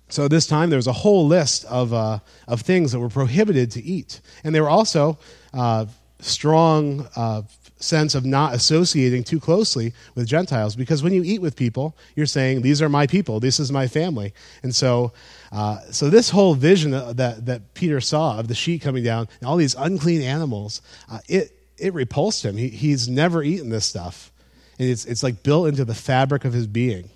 So 0.09 0.27
this 0.27 0.47
time 0.47 0.71
there 0.71 0.79
was 0.79 0.87
a 0.87 0.93
whole 0.93 1.27
list 1.27 1.65
of, 1.67 1.93
uh, 1.93 2.21
of 2.47 2.63
things 2.63 2.93
that 2.93 3.01
were 3.01 3.11
prohibited 3.11 3.71
to 3.73 3.83
eat. 3.83 4.21
And 4.43 4.55
they 4.55 4.61
were 4.61 4.71
also 4.71 5.19
uh, 5.53 5.87
strong 6.21 7.07
uh, 7.15 7.43
sense 7.81 8.15
of 8.15 8.25
not 8.25 8.55
associating 8.55 9.23
too 9.23 9.39
closely 9.39 9.93
with 10.15 10.27
Gentiles 10.27 10.75
because 10.75 11.03
when 11.03 11.13
you 11.13 11.23
eat 11.23 11.41
with 11.41 11.57
people, 11.57 11.97
you're 12.17 12.27
saying, 12.27 12.63
These 12.63 12.83
are 12.83 12.89
my 12.89 13.07
people, 13.07 13.41
this 13.41 13.61
is 13.61 13.71
my 13.71 13.87
family. 13.87 14.35
And 14.63 14.75
so, 14.75 15.13
uh, 15.53 15.81
so 15.91 16.11
this 16.11 16.31
whole 16.31 16.55
vision 16.55 16.91
that, 16.91 17.47
that 17.47 17.75
Peter 17.75 18.01
saw 18.01 18.39
of 18.39 18.49
the 18.49 18.55
sheet 18.55 18.83
coming 18.83 19.05
down 19.05 19.29
and 19.41 19.49
all 19.49 19.57
these 19.57 19.75
unclean 19.77 20.23
animals, 20.23 20.83
uh, 21.11 21.19
it, 21.29 21.53
it 21.79 21.95
repulsed 21.95 22.45
him. 22.45 22.57
He, 22.57 22.69
he's 22.69 23.09
never 23.09 23.43
eaten 23.43 23.71
this 23.71 23.87
stuff. 23.87 24.33
And 24.79 24.89
it's, 24.89 25.05
it's 25.05 25.23
like 25.23 25.43
built 25.43 25.69
into 25.69 25.85
the 25.85 25.95
fabric 25.95 26.45
of 26.45 26.53
his 26.53 26.67
being. 26.67 27.11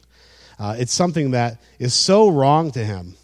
Uh, 0.59 0.77
it's 0.79 0.93
something 0.93 1.33
that 1.33 1.61
is 1.79 1.95
so 1.95 2.29
wrong 2.29 2.71
to 2.73 2.85
him. 2.85 3.15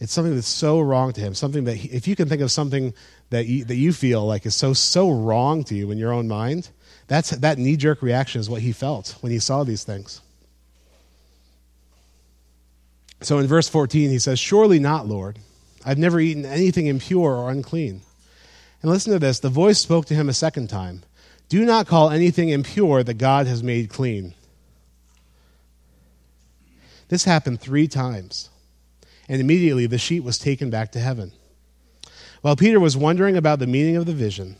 It's 0.00 0.12
something 0.12 0.34
that's 0.34 0.48
so 0.48 0.80
wrong 0.80 1.12
to 1.12 1.20
him. 1.20 1.34
Something 1.34 1.64
that, 1.64 1.76
he, 1.76 1.88
if 1.88 2.08
you 2.08 2.16
can 2.16 2.28
think 2.28 2.40
of 2.40 2.50
something 2.50 2.94
that 3.30 3.46
you, 3.46 3.64
that 3.64 3.76
you 3.76 3.92
feel 3.92 4.26
like 4.26 4.44
is 4.44 4.54
so 4.54 4.72
so 4.72 5.10
wrong 5.10 5.64
to 5.64 5.74
you 5.74 5.90
in 5.90 5.98
your 5.98 6.12
own 6.12 6.28
mind 6.28 6.68
that's 7.06 7.30
that 7.30 7.58
knee-jerk 7.58 8.02
reaction 8.02 8.40
is 8.40 8.48
what 8.48 8.62
he 8.62 8.70
felt 8.70 9.16
when 9.20 9.32
he 9.32 9.40
saw 9.40 9.64
these 9.64 9.82
things. 9.82 10.20
So 13.20 13.38
in 13.38 13.48
verse 13.48 13.68
14 13.68 14.10
he 14.10 14.18
says 14.18 14.38
surely 14.38 14.78
not 14.78 15.06
lord. 15.06 15.38
I've 15.84 15.98
never 15.98 16.20
eaten 16.20 16.44
anything 16.44 16.86
impure 16.86 17.34
or 17.34 17.50
unclean. 17.50 18.02
And 18.82 18.90
listen 18.90 19.12
to 19.12 19.18
this. 19.18 19.40
The 19.40 19.48
voice 19.48 19.78
spoke 19.78 20.06
to 20.06 20.14
him 20.14 20.28
a 20.28 20.34
second 20.34 20.68
time. 20.68 21.02
Do 21.48 21.64
not 21.64 21.86
call 21.86 22.10
anything 22.10 22.50
impure 22.50 23.02
that 23.02 23.14
god 23.14 23.46
has 23.46 23.62
made 23.62 23.90
clean. 23.90 24.34
This 27.08 27.24
happened 27.24 27.60
three 27.60 27.88
times. 27.88 28.50
And 29.28 29.40
immediately 29.40 29.86
the 29.86 29.98
sheet 29.98 30.22
was 30.22 30.38
taken 30.38 30.70
back 30.70 30.92
to 30.92 31.00
heaven 31.00 31.32
while 32.40 32.56
Peter 32.56 32.80
was 32.80 32.96
wondering 32.96 33.36
about 33.36 33.58
the 33.58 33.66
meaning 33.66 33.96
of 33.96 34.06
the 34.06 34.14
vision, 34.14 34.56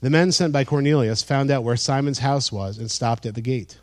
the 0.00 0.10
men 0.10 0.32
sent 0.32 0.52
by 0.52 0.64
Cornelius 0.64 1.22
found 1.22 1.50
out 1.50 1.64
where 1.64 1.76
Simon's 1.76 2.20
house 2.20 2.50
was 2.50 2.78
and 2.78 2.90
stopped 2.90 3.26
at 3.26 3.34
the 3.34 3.40
gate. 3.40 3.78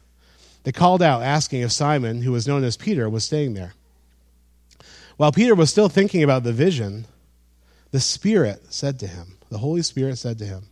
They 0.63 0.71
called 0.71 1.01
out, 1.01 1.21
asking 1.21 1.61
if 1.61 1.71
Simon, 1.71 2.23
who 2.23 2.31
was 2.31 2.47
known 2.47 2.63
as 2.63 2.75
Peter, 2.75 3.09
was 3.09 3.23
staying 3.23 3.53
there. 3.53 3.73
While 5.15 5.31
Peter 5.31 5.55
was 5.55 5.69
still 5.69 5.89
thinking 5.89 6.23
about 6.23 6.43
the 6.43 6.53
vision, 6.53 7.05
the 7.91 7.99
Spirit 7.99 8.65
said 8.69 8.99
to 8.99 9.07
him, 9.07 9.37
the 9.49 9.59
Holy 9.59 9.81
Spirit 9.81 10.17
said 10.17 10.37
to 10.39 10.45
him, 10.45 10.67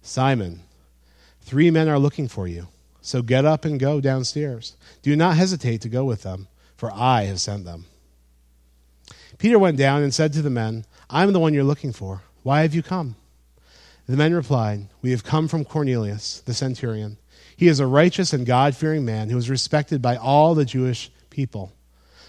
Simon, 0.00 0.62
three 1.40 1.70
men 1.70 1.88
are 1.88 1.98
looking 1.98 2.28
for 2.28 2.46
you. 2.46 2.68
So 3.00 3.20
get 3.20 3.44
up 3.44 3.64
and 3.64 3.80
go 3.80 4.00
downstairs. 4.00 4.76
Do 5.02 5.16
not 5.16 5.36
hesitate 5.36 5.80
to 5.82 5.88
go 5.88 6.04
with 6.04 6.22
them, 6.22 6.46
for 6.76 6.92
I 6.92 7.24
have 7.24 7.40
sent 7.40 7.64
them. 7.64 7.86
Peter 9.38 9.58
went 9.58 9.76
down 9.76 10.02
and 10.02 10.14
said 10.14 10.32
to 10.34 10.42
the 10.42 10.50
men, 10.50 10.84
I'm 11.14 11.34
the 11.34 11.38
one 11.38 11.52
you're 11.52 11.62
looking 11.62 11.92
for. 11.92 12.22
Why 12.42 12.62
have 12.62 12.74
you 12.74 12.82
come? 12.82 13.16
The 14.08 14.16
men 14.16 14.32
replied, 14.32 14.88
We 15.02 15.10
have 15.10 15.22
come 15.22 15.46
from 15.46 15.66
Cornelius, 15.66 16.40
the 16.40 16.54
centurion. 16.54 17.18
He 17.54 17.68
is 17.68 17.80
a 17.80 17.86
righteous 17.86 18.32
and 18.32 18.46
God 18.46 18.74
fearing 18.74 19.04
man 19.04 19.28
who 19.28 19.36
is 19.36 19.50
respected 19.50 20.00
by 20.00 20.16
all 20.16 20.54
the 20.54 20.64
Jewish 20.64 21.12
people. 21.28 21.72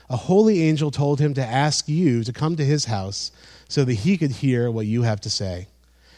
A 0.10 0.18
holy 0.18 0.62
angel 0.62 0.92
told 0.92 1.22
him 1.22 1.34
to 1.36 1.46
ask 1.46 1.88
you 1.88 2.26
to 2.26 2.34
come 2.34 2.58
to 2.58 2.66
his 2.66 2.86
house 2.86 3.32
so 3.70 3.86
that 3.86 3.94
he 3.94 4.18
could 4.18 4.32
hear 4.32 4.70
what 4.70 4.86
you 4.86 5.04
have 5.04 5.22
to 5.22 5.30
say. 5.30 5.68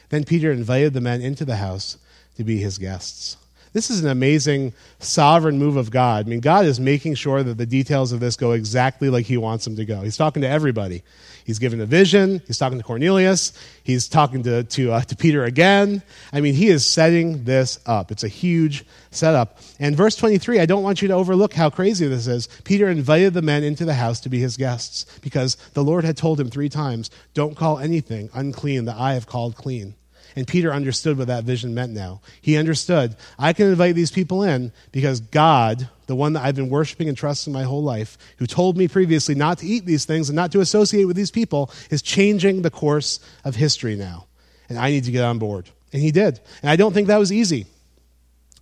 Then 0.10 0.24
Peter 0.24 0.52
invited 0.52 0.94
the 0.94 1.02
men 1.02 1.22
into 1.22 1.46
the 1.46 1.58
house 1.58 1.98
to 2.36 2.44
be 2.44 2.58
his 2.58 2.80
guests. 2.80 3.38
This 3.76 3.90
is 3.90 4.02
an 4.06 4.10
amazing 4.10 4.72
sovereign 5.00 5.60
move 5.60 5.76
of 5.76 5.92
God. 5.92 6.26
I 6.26 6.30
mean, 6.30 6.40
God 6.40 6.66
is 6.66 6.80
making 6.80 7.16
sure 7.16 7.44
that 7.44 7.58
the 7.58 7.66
details 7.66 8.14
of 8.14 8.22
this 8.22 8.38
go 8.38 8.54
exactly 8.54 9.10
like 9.10 9.26
He 9.26 9.36
wants 9.36 9.66
them 9.66 9.76
to 9.76 9.84
go. 9.84 10.00
He's 10.00 10.16
talking 10.16 10.44
to 10.44 10.48
everybody. 10.48 11.04
He's 11.44 11.60
given 11.60 11.82
a 11.82 11.86
vision. 11.86 12.42
He's 12.48 12.58
talking 12.58 12.78
to 12.78 12.86
Cornelius. 12.86 13.52
He's 13.84 14.08
talking 14.08 14.44
to, 14.44 14.64
to, 14.64 14.94
uh, 14.94 15.02
to 15.02 15.16
Peter 15.18 15.44
again. 15.44 16.04
I 16.32 16.40
mean, 16.40 16.54
he 16.54 16.70
is 16.70 16.86
setting 16.86 17.44
this 17.44 17.78
up. 17.86 18.14
It's 18.14 18.24
a 18.24 18.30
huge 18.30 18.86
setup. 19.12 19.58
And 19.78 19.94
verse 19.94 20.16
23, 20.16 20.62
I 20.62 20.66
don't 20.66 20.82
want 20.82 21.02
you 21.02 21.10
to 21.10 21.14
overlook 21.14 21.54
how 21.54 21.70
crazy 21.70 22.08
this 22.08 22.28
is. 22.28 22.48
Peter 22.64 22.88
invited 22.88 23.34
the 23.34 23.42
men 23.42 23.66
into 23.66 23.84
the 23.84 23.96
house 23.96 24.22
to 24.22 24.30
be 24.30 24.40
his 24.40 24.56
guests 24.56 25.06
because 25.20 25.58
the 25.74 25.84
Lord 25.84 26.06
had 26.06 26.16
told 26.16 26.40
him 26.40 26.50
three 26.50 26.70
times, 26.70 27.12
Don't 27.34 27.58
call 27.58 27.80
anything 27.80 28.30
unclean 28.34 28.86
that 28.86 28.96
I 28.96 29.16
have 29.16 29.28
called 29.28 29.58
clean. 29.58 29.96
And 30.36 30.46
Peter 30.46 30.74
understood 30.74 31.18
what 31.18 31.28
that 31.28 31.46
vision 31.46 31.74
meant 31.74 31.94
now. 31.94 32.22
He 32.42 32.58
understood, 32.58 33.16
I 33.40 33.54
can 33.54 33.68
invite 33.68 33.96
these 33.96 34.12
people 34.12 34.44
in 34.44 34.74
because 34.92 35.22
God, 35.22 35.88
the 36.08 36.16
one 36.16 36.34
that 36.34 36.44
I've 36.44 36.56
been 36.56 36.70
worshiping 36.70 37.08
and 37.08 37.18
trusting 37.18 37.54
my 37.54 37.64
whole 37.64 37.84
life, 37.84 38.18
who 38.38 38.46
told 38.46 38.76
me 38.76 38.88
previously 38.90 39.34
not 39.34 39.60
to 39.60 39.66
eat 39.66 39.86
these 39.86 40.04
things 40.04 40.28
and 40.28 40.36
not 40.36 40.52
to 40.52 40.60
associate 40.60 41.06
with 41.06 41.16
these 41.16 41.32
people, 41.32 41.72
is 41.90 42.02
changing 42.02 42.62
the 42.62 42.70
course 42.70 43.20
of 43.46 43.56
history 43.56 43.96
now. 43.96 44.26
And 44.68 44.78
I 44.78 44.90
need 44.90 45.06
to 45.06 45.12
get 45.12 45.24
on 45.24 45.40
board. 45.40 45.70
And 45.94 46.02
he 46.02 46.12
did. 46.12 46.42
And 46.62 46.70
I 46.70 46.76
don't 46.76 46.94
think 46.94 47.08
that 47.08 47.20
was 47.20 47.32
easy. 47.32 47.66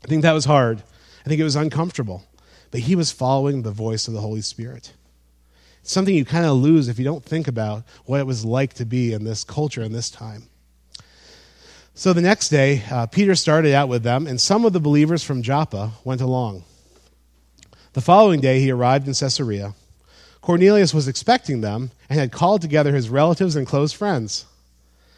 I 0.04 0.08
think 0.08 0.22
that 0.22 0.34
was 0.34 0.46
hard. 0.46 0.84
I 1.26 1.30
think 1.30 1.42
it 1.42 1.46
was 1.46 1.56
uncomfortable. 1.56 2.24
But 2.70 2.82
he 2.82 2.96
was 2.96 3.12
following 3.12 3.62
the 3.62 3.72
voice 3.72 4.08
of 4.08 4.14
the 4.14 4.22
Holy 4.22 4.42
Spirit. 4.42 4.94
It's 5.82 5.92
something 5.92 6.14
you 6.14 6.26
kind 6.26 6.46
of 6.46 6.58
lose 6.58 6.88
if 6.88 7.00
you 7.00 7.06
don't 7.06 7.24
think 7.24 7.48
about 7.48 7.84
what 8.06 8.20
it 8.20 8.28
was 8.28 8.46
like 8.46 8.74
to 8.76 8.86
be 8.86 9.12
in 9.12 9.24
this 9.24 9.44
culture 9.44 9.82
in 9.82 9.92
this 9.92 10.10
time. 10.10 10.50
So 11.96 12.12
the 12.12 12.22
next 12.22 12.50
day, 12.50 12.82
uh, 12.90 13.06
Peter 13.06 13.36
started 13.36 13.74
out 13.74 13.88
with 13.88 14.02
them, 14.02 14.26
and 14.26 14.42
some 14.42 14.66
of 14.66 14.74
the 14.74 14.80
believers 14.80 15.24
from 15.24 15.44
Joppa 15.44 15.92
went 16.04 16.22
along. 16.22 16.64
The 17.94 18.02
following 18.02 18.40
day, 18.40 18.60
he 18.60 18.72
arrived 18.72 19.08
in 19.08 19.14
Caesarea. 19.14 19.76
Cornelius 20.42 20.92
was 20.92 21.08
expecting 21.08 21.62
them 21.62 21.92
and 22.10 22.20
had 22.20 22.32
called 22.32 22.62
together 22.64 22.96
his 22.96 23.10
relatives 23.10 23.56
and 23.56 23.68
close 23.68 23.94
friends. 23.94 24.46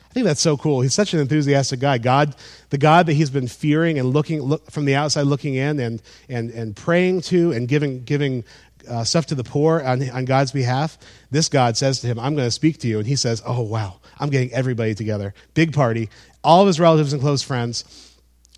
I 0.10 0.14
think 0.14 0.26
that's 0.26 0.42
so 0.42 0.58
cool. 0.58 0.82
He's 0.82 0.94
such 0.94 1.14
an 1.14 1.22
enthusiastic 1.22 1.80
guy. 1.80 1.98
God, 1.98 2.36
the 2.70 2.78
God 2.78 3.06
that 3.06 3.14
he's 3.14 3.30
been 3.30 3.48
fearing 3.48 3.98
and 3.98 4.10
looking 4.10 4.42
look, 4.42 4.70
from 4.70 4.84
the 4.84 4.96
outside, 4.96 5.24
looking 5.24 5.56
in 5.56 5.80
and, 5.80 6.02
and, 6.28 6.50
and 6.52 6.76
praying 6.76 7.22
to 7.22 7.54
and 7.54 7.68
giving, 7.70 8.04
giving 8.04 8.44
uh, 8.90 9.04
stuff 9.04 9.26
to 9.28 9.36
the 9.36 9.44
poor 9.44 9.82
on, 9.82 10.08
on 10.10 10.26
God's 10.26 10.52
behalf. 10.52 10.98
This 11.32 11.50
God 11.50 11.76
says 11.78 12.02
to 12.02 12.08
him, 12.08 12.20
I'm 12.20 12.36
going 12.36 12.48
to 12.48 12.52
speak 12.52 12.80
to 12.80 12.88
you. 12.88 13.00
And 13.00 13.08
he 13.08 13.16
says, 13.16 13.42
Oh, 13.46 13.62
wow, 13.62 14.00
I'm 14.20 14.30
getting 14.30 14.54
everybody 14.54 14.94
together. 14.96 15.34
Big 15.54 15.74
party 15.74 16.10
all 16.46 16.62
of 16.62 16.68
his 16.68 16.80
relatives 16.80 17.12
and 17.12 17.22
close 17.22 17.42
friends. 17.42 17.84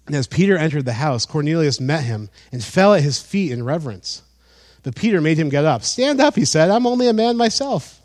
And 0.05 0.15
as 0.15 0.27
Peter 0.27 0.57
entered 0.57 0.85
the 0.85 0.93
house, 0.93 1.25
Cornelius 1.25 1.79
met 1.79 2.03
him 2.03 2.29
and 2.51 2.63
fell 2.63 2.93
at 2.93 3.03
his 3.03 3.21
feet 3.21 3.51
in 3.51 3.63
reverence. 3.63 4.21
But 4.83 4.95
Peter 4.95 5.19
made 5.19 5.37
him 5.37 5.49
get 5.49 5.65
up. 5.65 5.83
Stand 5.83 6.21
up, 6.21 6.35
he 6.35 6.45
said. 6.45 6.69
I'm 6.69 6.87
only 6.87 7.07
a 7.07 7.13
man 7.13 7.35
myself. 7.35 8.01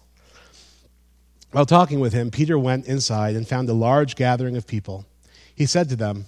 While 1.52 1.66
talking 1.66 2.00
with 2.00 2.12
him, 2.12 2.30
Peter 2.30 2.58
went 2.58 2.86
inside 2.86 3.36
and 3.36 3.46
found 3.46 3.68
a 3.68 3.74
large 3.74 4.16
gathering 4.16 4.56
of 4.56 4.66
people. 4.66 5.04
He 5.54 5.66
said 5.66 5.88
to 5.90 5.96
them, 5.96 6.24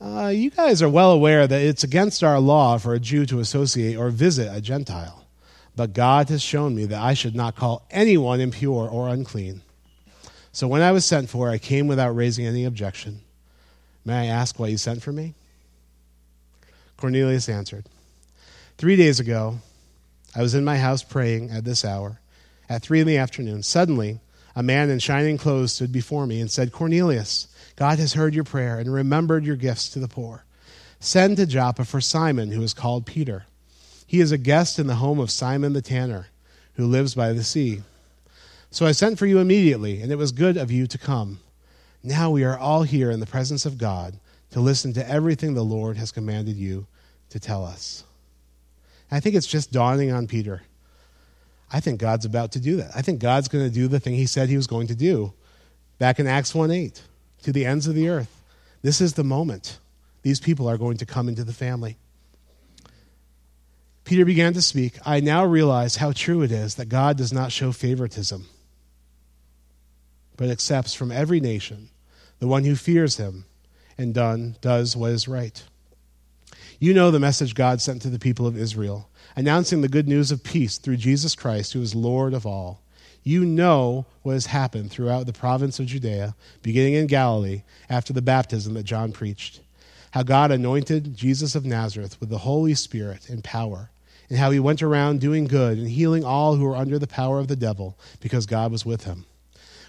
uh, 0.00 0.28
You 0.28 0.50
guys 0.50 0.82
are 0.82 0.88
well 0.88 1.12
aware 1.12 1.46
that 1.46 1.62
it's 1.62 1.84
against 1.84 2.24
our 2.24 2.40
law 2.40 2.76
for 2.76 2.92
a 2.92 3.00
Jew 3.00 3.24
to 3.26 3.38
associate 3.40 3.96
or 3.96 4.10
visit 4.10 4.54
a 4.54 4.60
Gentile. 4.60 5.24
But 5.76 5.92
God 5.92 6.28
has 6.28 6.42
shown 6.42 6.74
me 6.74 6.84
that 6.86 7.00
I 7.00 7.14
should 7.14 7.34
not 7.34 7.56
call 7.56 7.86
anyone 7.90 8.40
impure 8.40 8.88
or 8.88 9.08
unclean. 9.08 9.62
So 10.54 10.68
when 10.68 10.82
I 10.82 10.92
was 10.92 11.04
sent 11.04 11.28
for, 11.28 11.50
I 11.50 11.58
came 11.58 11.88
without 11.88 12.14
raising 12.14 12.46
any 12.46 12.64
objection. 12.64 13.20
May 14.04 14.14
I 14.14 14.26
ask 14.26 14.56
why 14.56 14.68
you 14.68 14.78
sent 14.78 15.02
for 15.02 15.10
me? 15.10 15.34
Cornelius 16.96 17.48
answered, 17.48 17.86
Three 18.78 18.94
days 18.94 19.18
ago, 19.18 19.58
I 20.34 20.42
was 20.42 20.54
in 20.54 20.64
my 20.64 20.78
house 20.78 21.02
praying 21.02 21.50
at 21.50 21.64
this 21.64 21.84
hour, 21.84 22.20
at 22.68 22.82
three 22.82 23.00
in 23.00 23.06
the 23.08 23.16
afternoon. 23.16 23.64
Suddenly, 23.64 24.20
a 24.54 24.62
man 24.62 24.90
in 24.90 25.00
shining 25.00 25.38
clothes 25.38 25.72
stood 25.72 25.90
before 25.90 26.24
me 26.24 26.40
and 26.40 26.48
said, 26.48 26.70
Cornelius, 26.70 27.48
God 27.74 27.98
has 27.98 28.12
heard 28.12 28.32
your 28.32 28.44
prayer 28.44 28.78
and 28.78 28.94
remembered 28.94 29.44
your 29.44 29.56
gifts 29.56 29.88
to 29.88 29.98
the 29.98 30.06
poor. 30.06 30.44
Send 31.00 31.36
to 31.38 31.46
Joppa 31.46 31.84
for 31.84 32.00
Simon, 32.00 32.52
who 32.52 32.62
is 32.62 32.74
called 32.74 33.06
Peter. 33.06 33.46
He 34.06 34.20
is 34.20 34.30
a 34.30 34.38
guest 34.38 34.78
in 34.78 34.86
the 34.86 34.94
home 34.96 35.18
of 35.18 35.32
Simon 35.32 35.72
the 35.72 35.82
tanner, 35.82 36.28
who 36.74 36.86
lives 36.86 37.16
by 37.16 37.32
the 37.32 37.42
sea. 37.42 37.82
So 38.74 38.86
I 38.86 38.90
sent 38.90 39.20
for 39.20 39.26
you 39.26 39.38
immediately, 39.38 40.02
and 40.02 40.10
it 40.10 40.18
was 40.18 40.32
good 40.32 40.56
of 40.56 40.72
you 40.72 40.88
to 40.88 40.98
come. 40.98 41.38
Now 42.02 42.30
we 42.30 42.42
are 42.42 42.58
all 42.58 42.82
here 42.82 43.08
in 43.08 43.20
the 43.20 43.24
presence 43.24 43.64
of 43.64 43.78
God 43.78 44.18
to 44.50 44.58
listen 44.58 44.92
to 44.94 45.08
everything 45.08 45.54
the 45.54 45.62
Lord 45.62 45.96
has 45.96 46.10
commanded 46.10 46.56
you 46.56 46.88
to 47.30 47.38
tell 47.38 47.64
us. 47.64 48.02
I 49.12 49.20
think 49.20 49.36
it's 49.36 49.46
just 49.46 49.70
dawning 49.70 50.10
on 50.10 50.26
Peter. 50.26 50.62
I 51.72 51.78
think 51.78 52.00
God's 52.00 52.24
about 52.24 52.50
to 52.50 52.58
do 52.58 52.74
that. 52.78 52.90
I 52.96 53.00
think 53.00 53.20
God's 53.20 53.46
going 53.46 53.64
to 53.64 53.72
do 53.72 53.86
the 53.86 54.00
thing 54.00 54.14
he 54.14 54.26
said 54.26 54.48
he 54.48 54.56
was 54.56 54.66
going 54.66 54.88
to 54.88 54.96
do 54.96 55.32
back 56.00 56.18
in 56.18 56.26
Acts 56.26 56.52
1 56.52 56.72
8 56.72 57.00
to 57.44 57.52
the 57.52 57.64
ends 57.64 57.86
of 57.86 57.94
the 57.94 58.08
earth. 58.08 58.42
This 58.82 59.00
is 59.00 59.12
the 59.12 59.22
moment. 59.22 59.78
These 60.22 60.40
people 60.40 60.66
are 60.66 60.78
going 60.78 60.96
to 60.96 61.06
come 61.06 61.28
into 61.28 61.44
the 61.44 61.52
family. 61.52 61.96
Peter 64.02 64.24
began 64.24 64.52
to 64.54 64.60
speak. 64.60 64.98
I 65.06 65.20
now 65.20 65.44
realize 65.44 65.94
how 65.94 66.10
true 66.10 66.42
it 66.42 66.50
is 66.50 66.74
that 66.74 66.88
God 66.88 67.16
does 67.16 67.32
not 67.32 67.52
show 67.52 67.70
favoritism 67.70 68.48
but 70.36 70.50
accepts 70.50 70.94
from 70.94 71.12
every 71.12 71.40
nation 71.40 71.90
the 72.38 72.48
one 72.48 72.64
who 72.64 72.74
fears 72.76 73.16
him 73.16 73.44
and 73.96 74.12
done, 74.12 74.56
does 74.60 74.96
what 74.96 75.12
is 75.12 75.28
right. 75.28 75.62
You 76.78 76.92
know 76.92 77.10
the 77.10 77.20
message 77.20 77.54
God 77.54 77.80
sent 77.80 78.02
to 78.02 78.10
the 78.10 78.18
people 78.18 78.46
of 78.46 78.58
Israel, 78.58 79.08
announcing 79.36 79.80
the 79.80 79.88
good 79.88 80.08
news 80.08 80.30
of 80.30 80.44
peace 80.44 80.78
through 80.78 80.96
Jesus 80.96 81.34
Christ, 81.34 81.72
who 81.72 81.80
is 81.80 81.94
Lord 81.94 82.34
of 82.34 82.44
all. 82.44 82.80
You 83.22 83.44
know 83.44 84.04
what 84.22 84.34
has 84.34 84.46
happened 84.46 84.90
throughout 84.90 85.26
the 85.26 85.32
province 85.32 85.78
of 85.78 85.86
Judea, 85.86 86.34
beginning 86.62 86.94
in 86.94 87.06
Galilee, 87.06 87.62
after 87.88 88.12
the 88.12 88.20
baptism 88.20 88.74
that 88.74 88.82
John 88.82 89.12
preached. 89.12 89.60
How 90.10 90.22
God 90.22 90.50
anointed 90.50 91.16
Jesus 91.16 91.54
of 91.54 91.64
Nazareth 91.64 92.20
with 92.20 92.28
the 92.28 92.38
Holy 92.38 92.74
Spirit 92.74 93.30
and 93.30 93.42
power, 93.42 93.90
and 94.28 94.38
how 94.38 94.50
he 94.50 94.60
went 94.60 94.82
around 94.82 95.20
doing 95.20 95.46
good 95.46 95.78
and 95.78 95.88
healing 95.88 96.24
all 96.24 96.56
who 96.56 96.64
were 96.64 96.76
under 96.76 96.98
the 96.98 97.06
power 97.06 97.38
of 97.38 97.48
the 97.48 97.56
devil, 97.56 97.96
because 98.20 98.44
God 98.44 98.70
was 98.70 98.84
with 98.84 99.04
him. 99.04 99.24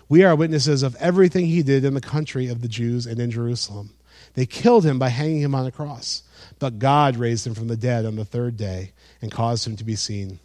We 0.08 0.24
are 0.24 0.36
witnesses 0.36 0.84
of 0.84 0.96
everything 0.98 1.48
he 1.48 1.64
did 1.64 1.84
in 1.84 1.94
the 1.94 2.02
country 2.02 2.48
of 2.48 2.62
the 2.62 2.68
Jews 2.68 3.06
and 3.06 3.20
in 3.20 3.32
Jerusalem. 3.32 3.92
They 4.34 4.46
killed 4.46 4.86
him 4.86 5.00
by 5.00 5.10
hanging 5.10 5.42
him 5.42 5.56
on 5.56 5.66
a 5.66 5.72
cross, 5.72 6.24
but 6.60 6.80
God 6.80 7.18
raised 7.18 7.48
him 7.48 7.56
from 7.56 7.68
the 7.68 7.78
dead 7.78 8.06
on 8.06 8.16
the 8.16 8.26
third 8.26 8.58
day 8.58 8.92
and 9.22 9.32
caused 9.32 9.66
him 9.66 9.76
to 9.78 9.84
be 9.84 9.96
seen. 9.96 10.40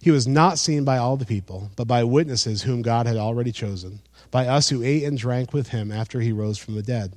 He 0.00 0.10
was 0.10 0.28
not 0.28 0.58
seen 0.58 0.84
by 0.84 0.98
all 0.98 1.16
the 1.16 1.24
people, 1.24 1.70
but 1.76 1.88
by 1.88 2.04
witnesses 2.04 2.62
whom 2.62 2.82
God 2.82 3.06
had 3.06 3.16
already 3.16 3.52
chosen, 3.52 4.00
by 4.30 4.46
us 4.46 4.68
who 4.68 4.82
ate 4.82 5.04
and 5.04 5.16
drank 5.16 5.52
with 5.52 5.68
him 5.68 5.90
after 5.90 6.20
he 6.20 6.32
rose 6.32 6.58
from 6.58 6.74
the 6.74 6.82
dead 6.82 7.14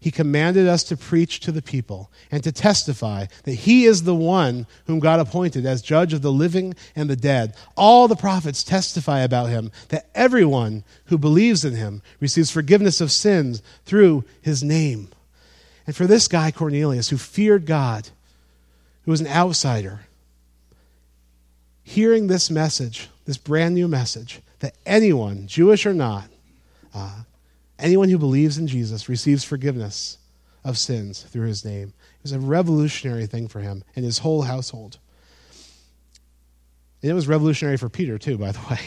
he 0.00 0.10
commanded 0.10 0.66
us 0.66 0.82
to 0.84 0.96
preach 0.96 1.40
to 1.40 1.52
the 1.52 1.60
people 1.60 2.10
and 2.30 2.42
to 2.42 2.50
testify 2.50 3.26
that 3.44 3.52
he 3.52 3.84
is 3.84 4.02
the 4.02 4.14
one 4.14 4.66
whom 4.86 4.98
God 4.98 5.20
appointed 5.20 5.66
as 5.66 5.82
judge 5.82 6.14
of 6.14 6.22
the 6.22 6.32
living 6.32 6.74
and 6.96 7.10
the 7.10 7.16
dead. 7.16 7.54
All 7.76 8.08
the 8.08 8.16
prophets 8.16 8.64
testify 8.64 9.20
about 9.20 9.50
him 9.50 9.70
that 9.90 10.08
everyone 10.14 10.84
who 11.06 11.18
believes 11.18 11.66
in 11.66 11.74
him 11.74 12.00
receives 12.18 12.50
forgiveness 12.50 13.02
of 13.02 13.12
sins 13.12 13.62
through 13.84 14.24
his 14.40 14.62
name. 14.62 15.08
And 15.86 15.94
for 15.94 16.06
this 16.06 16.28
guy, 16.28 16.50
Cornelius, 16.50 17.10
who 17.10 17.18
feared 17.18 17.66
God, 17.66 18.08
who 19.04 19.10
was 19.10 19.20
an 19.20 19.26
outsider, 19.26 20.00
hearing 21.82 22.26
this 22.26 22.50
message, 22.50 23.10
this 23.26 23.36
brand 23.36 23.74
new 23.74 23.86
message, 23.88 24.40
that 24.60 24.74
anyone, 24.86 25.46
Jewish 25.46 25.84
or 25.84 25.92
not, 25.92 26.28
uh, 26.94 27.22
Anyone 27.80 28.08
who 28.08 28.18
believes 28.18 28.58
in 28.58 28.66
Jesus 28.66 29.08
receives 29.08 29.44
forgiveness 29.44 30.18
of 30.64 30.76
sins 30.78 31.22
through 31.22 31.46
his 31.46 31.64
name. 31.64 31.88
It 31.88 32.22
was 32.22 32.32
a 32.32 32.40
revolutionary 32.40 33.26
thing 33.26 33.48
for 33.48 33.60
him 33.60 33.82
and 33.96 34.04
his 34.04 34.18
whole 34.18 34.42
household. 34.42 34.98
And 37.02 37.10
it 37.10 37.14
was 37.14 37.26
revolutionary 37.26 37.78
for 37.78 37.88
Peter 37.88 38.18
too, 38.18 38.36
by 38.36 38.52
the 38.52 38.60
way. 38.70 38.80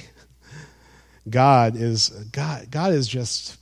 God 1.30 1.76
is 1.76 2.10
God 2.10 2.70
God 2.70 2.92
is 2.92 3.08
just 3.08 3.58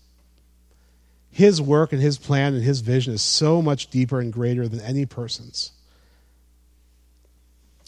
his 1.29 1.61
work 1.61 1.93
and 1.93 2.01
his 2.01 2.17
plan 2.17 2.53
and 2.53 2.63
his 2.63 2.81
vision 2.81 3.13
is 3.13 3.21
so 3.21 3.61
much 3.61 3.87
deeper 3.87 4.19
and 4.19 4.33
greater 4.33 4.67
than 4.67 4.81
any 4.81 5.05
person's. 5.05 5.71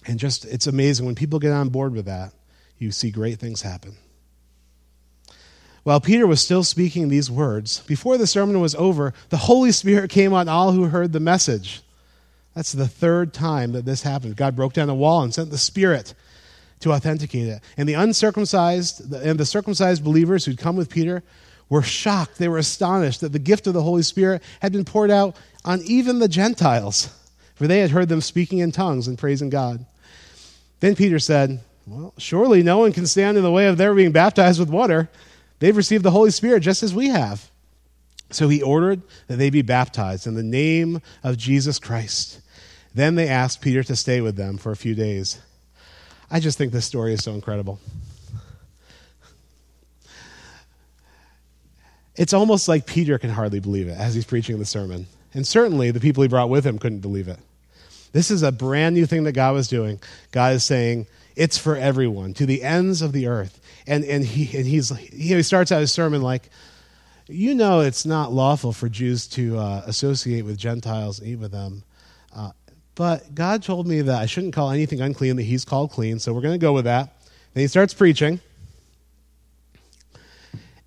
And 0.05 0.19
just 0.19 0.45
it's 0.45 0.67
amazing 0.67 1.06
when 1.06 1.15
people 1.15 1.39
get 1.39 1.51
on 1.51 1.69
board 1.69 1.93
with 1.93 2.06
that, 2.06 2.34
you 2.77 2.91
see 2.91 3.12
great 3.12 3.39
things 3.39 3.62
happen. 3.62 3.97
While 5.84 6.00
Peter 6.00 6.26
was 6.26 6.41
still 6.41 6.63
speaking 6.63 7.10
these 7.10 7.30
words, 7.30 7.82
before 7.82 8.17
the 8.17 8.28
sermon 8.28 8.62
was 8.62 8.76
over, 8.76 9.13
the 9.30 9.38
Holy 9.38 9.72
Spirit 9.72 10.10
came 10.10 10.34
on 10.34 10.48
all 10.48 10.72
who 10.72 10.86
heard 10.86 11.12
the 11.12 11.19
message. 11.19 11.82
That's 12.56 12.72
the 12.72 12.88
third 12.88 13.34
time 13.34 13.74
that 13.74 13.86
this 13.86 14.04
happened. 14.04 14.38
God 14.38 14.56
broke 14.56 14.74
down 14.74 14.88
the 14.88 14.93
wall 14.93 15.24
and 15.24 15.34
sent 15.34 15.50
the 15.50 15.58
Spirit 15.58 16.13
to 16.82 16.93
authenticate 16.93 17.48
it. 17.48 17.62
And 17.78 17.89
the 17.89 17.96
uncircumcised 17.96 19.13
and 19.13 19.39
the 19.39 19.46
circumcised 19.46 20.04
believers 20.04 20.46
who'd 20.46 20.58
come 20.58 20.76
with 20.76 20.89
Peter 20.89 21.24
were 21.69 21.82
shocked. 21.82 22.38
They 22.38 22.48
were 22.48 22.58
astonished 22.58 23.22
that 23.22 23.32
the 23.32 23.39
gift 23.39 23.67
of 23.67 23.74
the 23.74 23.82
Holy 23.82 24.04
Spirit 24.04 24.43
had 24.62 24.72
been 24.72 24.86
poured 24.86 25.12
out 25.12 25.36
on 25.65 25.82
even 25.84 26.19
the 26.19 26.28
Gentiles, 26.28 27.10
for 27.56 27.67
they 27.67 27.80
had 27.80 27.91
heard 27.91 28.10
them 28.10 28.22
speaking 28.22 28.60
in 28.60 28.72
tongues 28.72 29.08
and 29.08 29.17
praising 29.17 29.50
God. 29.50 29.86
Then 30.82 30.96
Peter 30.96 31.19
said, 31.19 31.62
Well, 31.88 32.13
surely 32.17 32.63
no 32.63 32.78
one 32.78 32.93
can 32.93 33.08
stand 33.08 33.38
in 33.38 33.43
the 33.43 33.52
way 33.52 33.67
of 33.67 33.78
their 33.78 33.96
being 33.96 34.12
baptized 34.12 34.60
with 34.60 34.69
water. 34.69 35.10
They've 35.63 35.78
received 35.78 36.04
the 36.04 36.12
Holy 36.12 36.30
Spirit 36.30 36.60
just 36.60 36.84
as 36.84 36.93
we 36.93 37.08
have. 37.08 37.49
So 38.32 38.49
he 38.49 38.62
ordered 38.62 39.02
that 39.28 39.38
they 39.38 39.49
be 39.49 39.62
baptized 39.62 40.28
in 40.28 40.36
the 40.36 40.43
name 40.43 41.02
of 41.23 41.38
Jesus 41.38 41.80
Christ. 41.80 42.41
Then 42.93 43.15
they 43.15 43.30
asked 43.30 43.62
Peter 43.62 43.82
to 43.84 43.95
stay 43.95 44.19
with 44.19 44.36
them 44.36 44.58
for 44.58 44.73
a 44.73 44.76
few 44.76 44.93
days. 44.93 45.39
I 46.30 46.41
just 46.41 46.58
think 46.58 46.73
this 46.73 46.84
story 46.84 47.13
is 47.13 47.23
so 47.23 47.32
incredible. 47.32 47.80
It's 52.17 52.34
almost 52.34 52.67
like 52.67 52.86
Peter 52.86 53.17
can 53.17 53.30
hardly 53.30 53.62
believe 53.62 53.88
it 53.88 53.97
as 53.97 54.15
he's 54.15 54.26
preaching 54.26 54.60
the 54.60 54.65
sermon. 54.65 55.08
And 55.34 55.47
certainly 55.47 55.91
the 55.91 56.02
people 56.02 56.23
he 56.23 56.28
brought 56.28 56.49
with 56.49 56.65
him 56.65 56.78
couldn't 56.78 56.99
believe 56.99 57.30
it. 57.30 57.39
This 58.12 58.32
is 58.32 58.43
a 58.43 58.52
brand 58.52 58.95
new 58.95 59.06
thing 59.06 59.23
that 59.23 59.32
God 59.32 59.54
was 59.54 59.69
doing. 59.69 60.02
God 60.34 60.56
is 60.56 60.65
saying, 60.65 61.08
it's 61.36 61.58
for 61.58 61.76
everyone, 61.76 62.34
to 62.36 62.46
the 62.46 62.63
ends 62.63 63.02
of 63.02 63.12
the 63.12 63.28
earth 63.28 63.60
and 63.88 64.04
and 64.06 64.24
he 64.24 64.58
and 64.58 64.65
he's 64.65 64.89
he 64.89 65.41
starts 65.43 65.72
out 65.72 65.80
his 65.80 65.91
sermon 65.91 66.22
like 66.22 66.50
you 67.28 67.56
know 67.56 67.82
it's 67.82 68.06
not 68.06 68.32
lawful 68.32 68.74
for 68.74 68.89
Jews 68.89 69.28
to 69.28 69.58
uh, 69.58 69.84
associate 69.86 70.46
with 70.46 70.58
Gentiles 70.58 71.19
and 71.19 71.28
eat 71.30 71.36
with 71.38 71.52
them. 71.52 71.84
Uh, 72.36 72.52
but 72.96 73.34
God 73.34 73.63
told 73.63 73.88
me 73.88 74.02
that 74.02 74.22
I 74.22 74.26
shouldn't 74.26 74.54
call 74.54 74.72
anything 74.72 75.02
unclean 75.02 75.38
that 75.38 75.43
He's 75.43 75.65
called 75.65 75.91
clean, 75.91 76.19
so 76.19 76.34
we're 76.34 76.41
going 76.41 76.54
to 76.54 76.63
go 76.63 76.74
with 76.74 76.84
that. 76.86 77.15
Then 77.54 77.62
he 77.62 77.67
starts 77.67 77.93
preaching, 77.93 78.41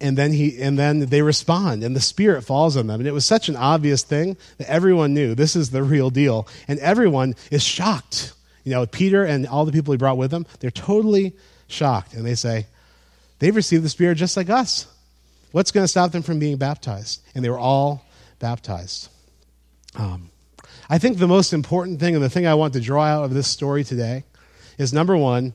and 0.00 0.16
then 0.16 0.32
he 0.32 0.60
and 0.60 0.78
then 0.78 1.00
they 1.00 1.22
respond, 1.22 1.82
and 1.82 1.96
the 1.96 2.00
Spirit 2.00 2.42
falls 2.42 2.76
on 2.76 2.86
them, 2.86 3.00
and 3.00 3.08
it 3.08 3.12
was 3.12 3.24
such 3.24 3.48
an 3.48 3.56
obvious 3.56 4.02
thing 4.02 4.36
that 4.58 4.70
everyone 4.70 5.14
knew 5.14 5.34
this 5.34 5.56
is 5.56 5.70
the 5.70 5.82
real 5.82 6.10
deal, 6.10 6.46
and 6.68 6.78
everyone 6.80 7.34
is 7.50 7.62
shocked. 7.62 8.34
You 8.66 8.72
know, 8.72 8.84
Peter 8.84 9.24
and 9.24 9.46
all 9.46 9.64
the 9.64 9.70
people 9.70 9.92
he 9.92 9.96
brought 9.96 10.16
with 10.16 10.34
him, 10.34 10.44
they're 10.58 10.72
totally 10.72 11.36
shocked, 11.68 12.14
and 12.14 12.26
they 12.26 12.34
say, 12.34 12.66
They've 13.38 13.54
received 13.54 13.84
the 13.84 13.88
Spirit 13.88 14.16
just 14.16 14.36
like 14.36 14.50
us. 14.50 14.88
What's 15.52 15.70
going 15.70 15.84
to 15.84 15.88
stop 15.88 16.10
them 16.10 16.22
from 16.22 16.40
being 16.40 16.56
baptized? 16.56 17.22
And 17.34 17.44
they 17.44 17.48
were 17.48 17.60
all 17.60 18.04
baptized. 18.40 19.08
Um, 19.94 20.30
I 20.90 20.98
think 20.98 21.18
the 21.18 21.28
most 21.28 21.52
important 21.52 22.00
thing 22.00 22.16
and 22.16 22.24
the 22.24 22.28
thing 22.28 22.44
I 22.44 22.54
want 22.54 22.72
to 22.72 22.80
draw 22.80 23.04
out 23.04 23.24
of 23.24 23.34
this 23.34 23.46
story 23.46 23.84
today 23.84 24.24
is 24.78 24.92
number 24.92 25.16
one, 25.16 25.54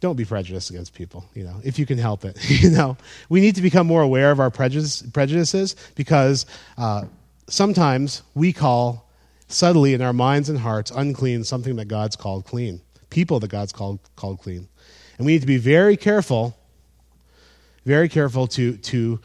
don't 0.00 0.16
be 0.16 0.26
prejudiced 0.26 0.68
against 0.68 0.94
people, 0.94 1.24
you 1.34 1.44
know, 1.44 1.56
if 1.64 1.78
you 1.78 1.86
can 1.86 1.96
help 1.96 2.26
it. 2.26 2.38
you 2.50 2.70
know, 2.70 2.98
we 3.30 3.40
need 3.40 3.54
to 3.54 3.62
become 3.62 3.86
more 3.86 4.02
aware 4.02 4.30
of 4.30 4.40
our 4.40 4.50
prejudice, 4.50 5.00
prejudices 5.00 5.74
because 5.94 6.44
uh, 6.76 7.04
sometimes 7.48 8.22
we 8.34 8.52
call 8.52 9.07
subtly 9.48 9.94
in 9.94 10.02
our 10.02 10.12
minds 10.12 10.48
and 10.48 10.58
hearts 10.58 10.90
unclean 10.94 11.42
something 11.44 11.76
that 11.76 11.86
God's 11.86 12.16
called 12.16 12.44
clean, 12.44 12.80
people 13.10 13.40
that 13.40 13.50
God's 13.50 13.72
called, 13.72 13.98
called 14.14 14.38
clean. 14.40 14.68
And 15.16 15.26
we 15.26 15.32
need 15.32 15.40
to 15.40 15.46
be 15.46 15.56
very 15.56 15.96
careful, 15.96 16.56
very 17.84 18.08
careful 18.08 18.46
to, 18.48 18.76
to 18.76 19.20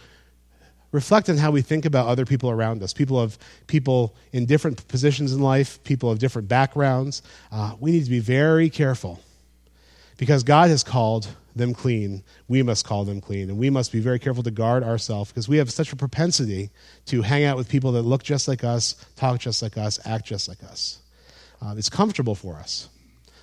reflect 0.91 1.29
on 1.29 1.37
how 1.37 1.51
we 1.51 1.61
think 1.61 1.85
about 1.85 2.07
other 2.07 2.25
people 2.25 2.49
around 2.49 2.81
us. 2.81 2.93
People 2.93 3.19
of 3.19 3.37
people 3.67 4.15
in 4.31 4.45
different 4.45 4.87
positions 4.87 5.33
in 5.33 5.41
life 5.41 5.83
people 5.83 6.09
of 6.09 6.19
different 6.19 6.47
backgrounds. 6.47 7.21
Uh, 7.51 7.75
we 7.79 7.91
need 7.91 8.05
to 8.05 8.09
be 8.09 8.19
very 8.19 8.69
careful 8.69 9.19
because 10.17 10.43
god 10.43 10.69
has 10.69 10.83
called 10.83 11.27
them 11.55 11.73
clean 11.73 12.23
we 12.47 12.63
must 12.63 12.85
call 12.85 13.03
them 13.05 13.21
clean 13.21 13.49
and 13.49 13.57
we 13.57 13.69
must 13.69 13.91
be 13.91 13.99
very 13.99 14.19
careful 14.19 14.43
to 14.43 14.51
guard 14.51 14.83
ourselves 14.83 15.31
because 15.31 15.47
we 15.47 15.57
have 15.57 15.71
such 15.71 15.91
a 15.91 15.95
propensity 15.95 16.69
to 17.05 17.21
hang 17.21 17.43
out 17.43 17.57
with 17.57 17.69
people 17.69 17.91
that 17.91 18.01
look 18.01 18.23
just 18.23 18.47
like 18.47 18.63
us 18.63 18.95
talk 19.15 19.39
just 19.39 19.61
like 19.61 19.77
us 19.77 19.99
act 20.05 20.25
just 20.25 20.47
like 20.47 20.63
us 20.63 21.01
uh, 21.61 21.73
it's 21.77 21.89
comfortable 21.89 22.35
for 22.35 22.55
us 22.55 22.89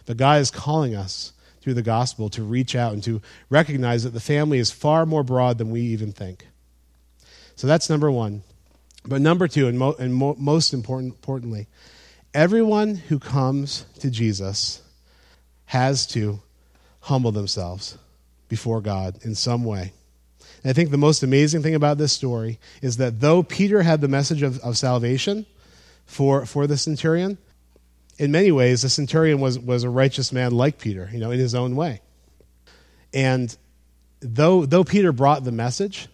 but 0.06 0.16
god 0.16 0.40
is 0.40 0.50
calling 0.50 0.94
us 0.94 1.32
through 1.60 1.74
the 1.74 1.82
gospel 1.82 2.28
to 2.30 2.42
reach 2.42 2.74
out 2.74 2.92
and 2.92 3.02
to 3.04 3.20
recognize 3.48 4.04
that 4.04 4.10
the 4.10 4.20
family 4.20 4.58
is 4.58 4.70
far 4.70 5.06
more 5.06 5.22
broad 5.22 5.58
than 5.58 5.70
we 5.70 5.80
even 5.82 6.12
think. 6.12 6.46
So 7.54 7.66
that's 7.66 7.90
number 7.90 8.10
one. 8.10 8.42
But 9.04 9.20
number 9.20 9.48
two, 9.48 9.68
and, 9.68 9.78
mo- 9.78 9.96
and 9.98 10.14
mo- 10.14 10.36
most 10.38 10.72
important, 10.72 11.14
importantly, 11.14 11.68
everyone 12.34 12.96
who 12.96 13.18
comes 13.18 13.84
to 14.00 14.10
Jesus 14.10 14.82
has 15.66 16.06
to 16.08 16.40
humble 17.00 17.32
themselves 17.32 17.98
before 18.48 18.80
God 18.80 19.18
in 19.22 19.34
some 19.34 19.64
way. 19.64 19.92
And 20.62 20.70
I 20.70 20.72
think 20.72 20.90
the 20.90 20.98
most 20.98 21.22
amazing 21.22 21.62
thing 21.62 21.74
about 21.74 21.98
this 21.98 22.12
story 22.12 22.58
is 22.82 22.98
that 22.98 23.20
though 23.20 23.42
Peter 23.42 23.82
had 23.82 24.00
the 24.00 24.08
message 24.08 24.42
of, 24.42 24.58
of 24.60 24.76
salvation 24.76 25.46
for, 26.04 26.44
for 26.44 26.66
the 26.66 26.76
centurion, 26.76 27.38
in 28.18 28.30
many 28.30 28.52
ways, 28.52 28.82
the 28.82 28.90
centurion 28.90 29.40
was, 29.40 29.58
was 29.58 29.82
a 29.82 29.88
righteous 29.88 30.32
man 30.32 30.52
like 30.52 30.78
Peter, 30.78 31.08
you 31.12 31.18
know, 31.18 31.30
in 31.30 31.38
his 31.38 31.54
own 31.54 31.74
way. 31.74 32.02
And 33.14 33.56
though, 34.20 34.66
though 34.66 34.84
Peter 34.84 35.12
brought 35.12 35.44
the 35.44 35.52
message, 35.52 36.08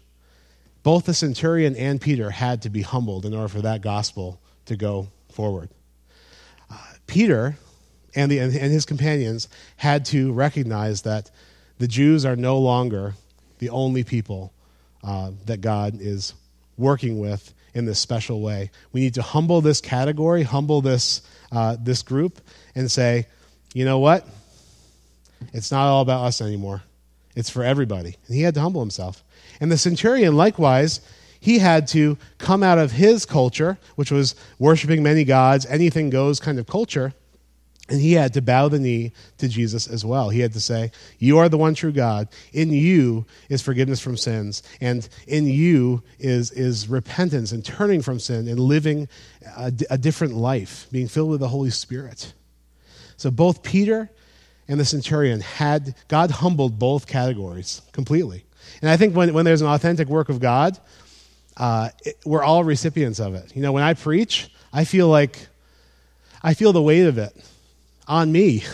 both 0.85 1.07
the 1.07 1.15
centurion 1.15 1.75
and 1.75 2.01
Peter 2.01 2.31
had 2.31 2.63
to 2.63 2.71
be 2.71 2.83
humbled 2.83 3.27
in 3.27 3.35
order 3.35 3.49
for 3.49 3.63
that 3.63 3.81
gospel 3.81 4.41
to 4.67 4.77
go 4.77 5.09
forward. 5.33 5.69
Uh, 6.71 6.77
Peter 7.09 7.57
and, 8.17 8.31
the, 8.31 8.39
and 8.39 8.53
his 8.53 8.85
companions 8.85 9.49
had 9.77 10.05
to 10.07 10.33
recognize 10.33 11.03
that 11.03 11.31
the 11.79 11.87
Jews 11.87 12.25
are 12.25 12.37
no 12.37 12.59
longer 12.59 13.15
the 13.59 13.71
only 13.71 14.03
people 14.03 14.53
uh, 15.05 15.31
that 15.45 15.61
God 15.61 15.99
is 16.01 16.35
working 16.77 17.21
with 17.21 17.53
in 17.75 17.85
this 17.85 18.01
special 18.01 18.41
way. 18.41 18.71
We 18.93 19.01
need 19.01 19.15
to 19.15 19.23
humble 19.23 19.61
this 19.61 19.81
category, 19.81 20.43
humble 20.43 20.81
this, 20.81 21.23
uh, 21.53 21.77
this 21.79 22.03
group, 22.03 22.41
and 22.75 22.91
say, 22.91 23.27
you 23.75 23.85
know 23.85 23.99
what? 23.99 24.27
It's 25.53 25.71
not 25.71 25.87
all 25.87 26.01
about 26.01 26.25
us 26.25 26.41
anymore. 26.41 26.83
It's 27.35 27.51
for 27.51 27.63
everybody. 27.63 28.17
And 28.27 28.37
he 28.37 28.43
had 28.43 28.55
to 28.55 28.61
humble 28.61 28.81
himself. 28.81 29.23
And 29.61 29.71
the 29.71 29.77
centurion, 29.77 30.37
likewise, 30.37 31.01
he 31.39 31.59
had 31.59 31.87
to 31.89 32.17
come 32.39 32.63
out 32.63 32.79
of 32.79 32.93
his 32.93 33.27
culture, 33.27 33.79
which 33.95 34.11
was 34.11 34.35
worshiping 34.59 35.03
many 35.03 35.25
gods, 35.25 35.67
anything 35.67 36.09
goes 36.09 36.41
kind 36.41 36.59
of 36.59 36.67
culture, 36.67 37.13
and 37.89 38.01
he 38.01 38.15
had 38.15 38.35
to 38.35 38.43
bow 38.43 38.69
the 38.69 38.81
knee 38.81 39.13
to 39.39 39.49
Jesus 39.49 39.87
as 39.87 40.05
well. 40.05 40.29
He 40.29 40.41
had 40.41 40.53
to 40.55 40.61
say, 40.61 40.91
You 41.19 41.39
are 41.39 41.49
the 41.49 41.59
one 41.59 41.75
true 41.75 41.93
God. 41.93 42.29
In 42.53 42.71
you 42.71 43.27
is 43.49 43.63
forgiveness 43.63 44.01
from 44.01 44.17
sins. 44.17 44.63
And 44.81 45.09
in 45.29 45.47
you 45.47 46.03
is, 46.19 46.51
is 46.51 46.89
repentance 46.89 47.53
and 47.53 47.65
turning 47.65 48.03
from 48.03 48.19
sin 48.19 48.49
and 48.49 48.59
living 48.59 49.09
a, 49.57 49.73
a 49.89 49.99
different 49.99 50.35
life, 50.35 50.89
being 50.91 51.07
filled 51.07 51.31
with 51.31 51.41
the 51.41 51.49
Holy 51.49 51.71
Spirit. 51.71 52.33
So 53.17 53.31
both 53.31 53.63
Peter 53.63 54.11
and 54.67 54.81
the 54.81 54.85
centurion 54.85 55.41
had, 55.41 55.95
God 56.09 56.33
humbled 56.33 56.81
both 56.81 57.07
categories 57.07 57.83
completely. 57.93 58.45
And 58.81 58.91
I 58.91 58.97
think 58.97 59.15
when, 59.15 59.33
when 59.33 59.45
there's 59.45 59.63
an 59.63 59.69
authentic 59.69 60.09
work 60.09 60.29
of 60.29 60.41
God, 60.41 60.77
uh, 61.57 61.91
it, 62.05 62.19
we're 62.25 62.43
all 62.43 62.65
recipients 62.65 63.21
of 63.21 63.37
it. 63.37 63.55
You 63.55 63.63
know, 63.63 63.71
when 63.71 63.85
I 63.85 63.95
preach, 63.95 64.51
I 64.73 64.85
feel 64.85 65.09
like 65.09 65.47
I 66.43 66.55
feel 66.55 66.73
the 66.73 66.83
weight 66.83 67.07
of 67.07 67.17
it 67.17 67.35
on 68.07 68.33
me 68.33 68.65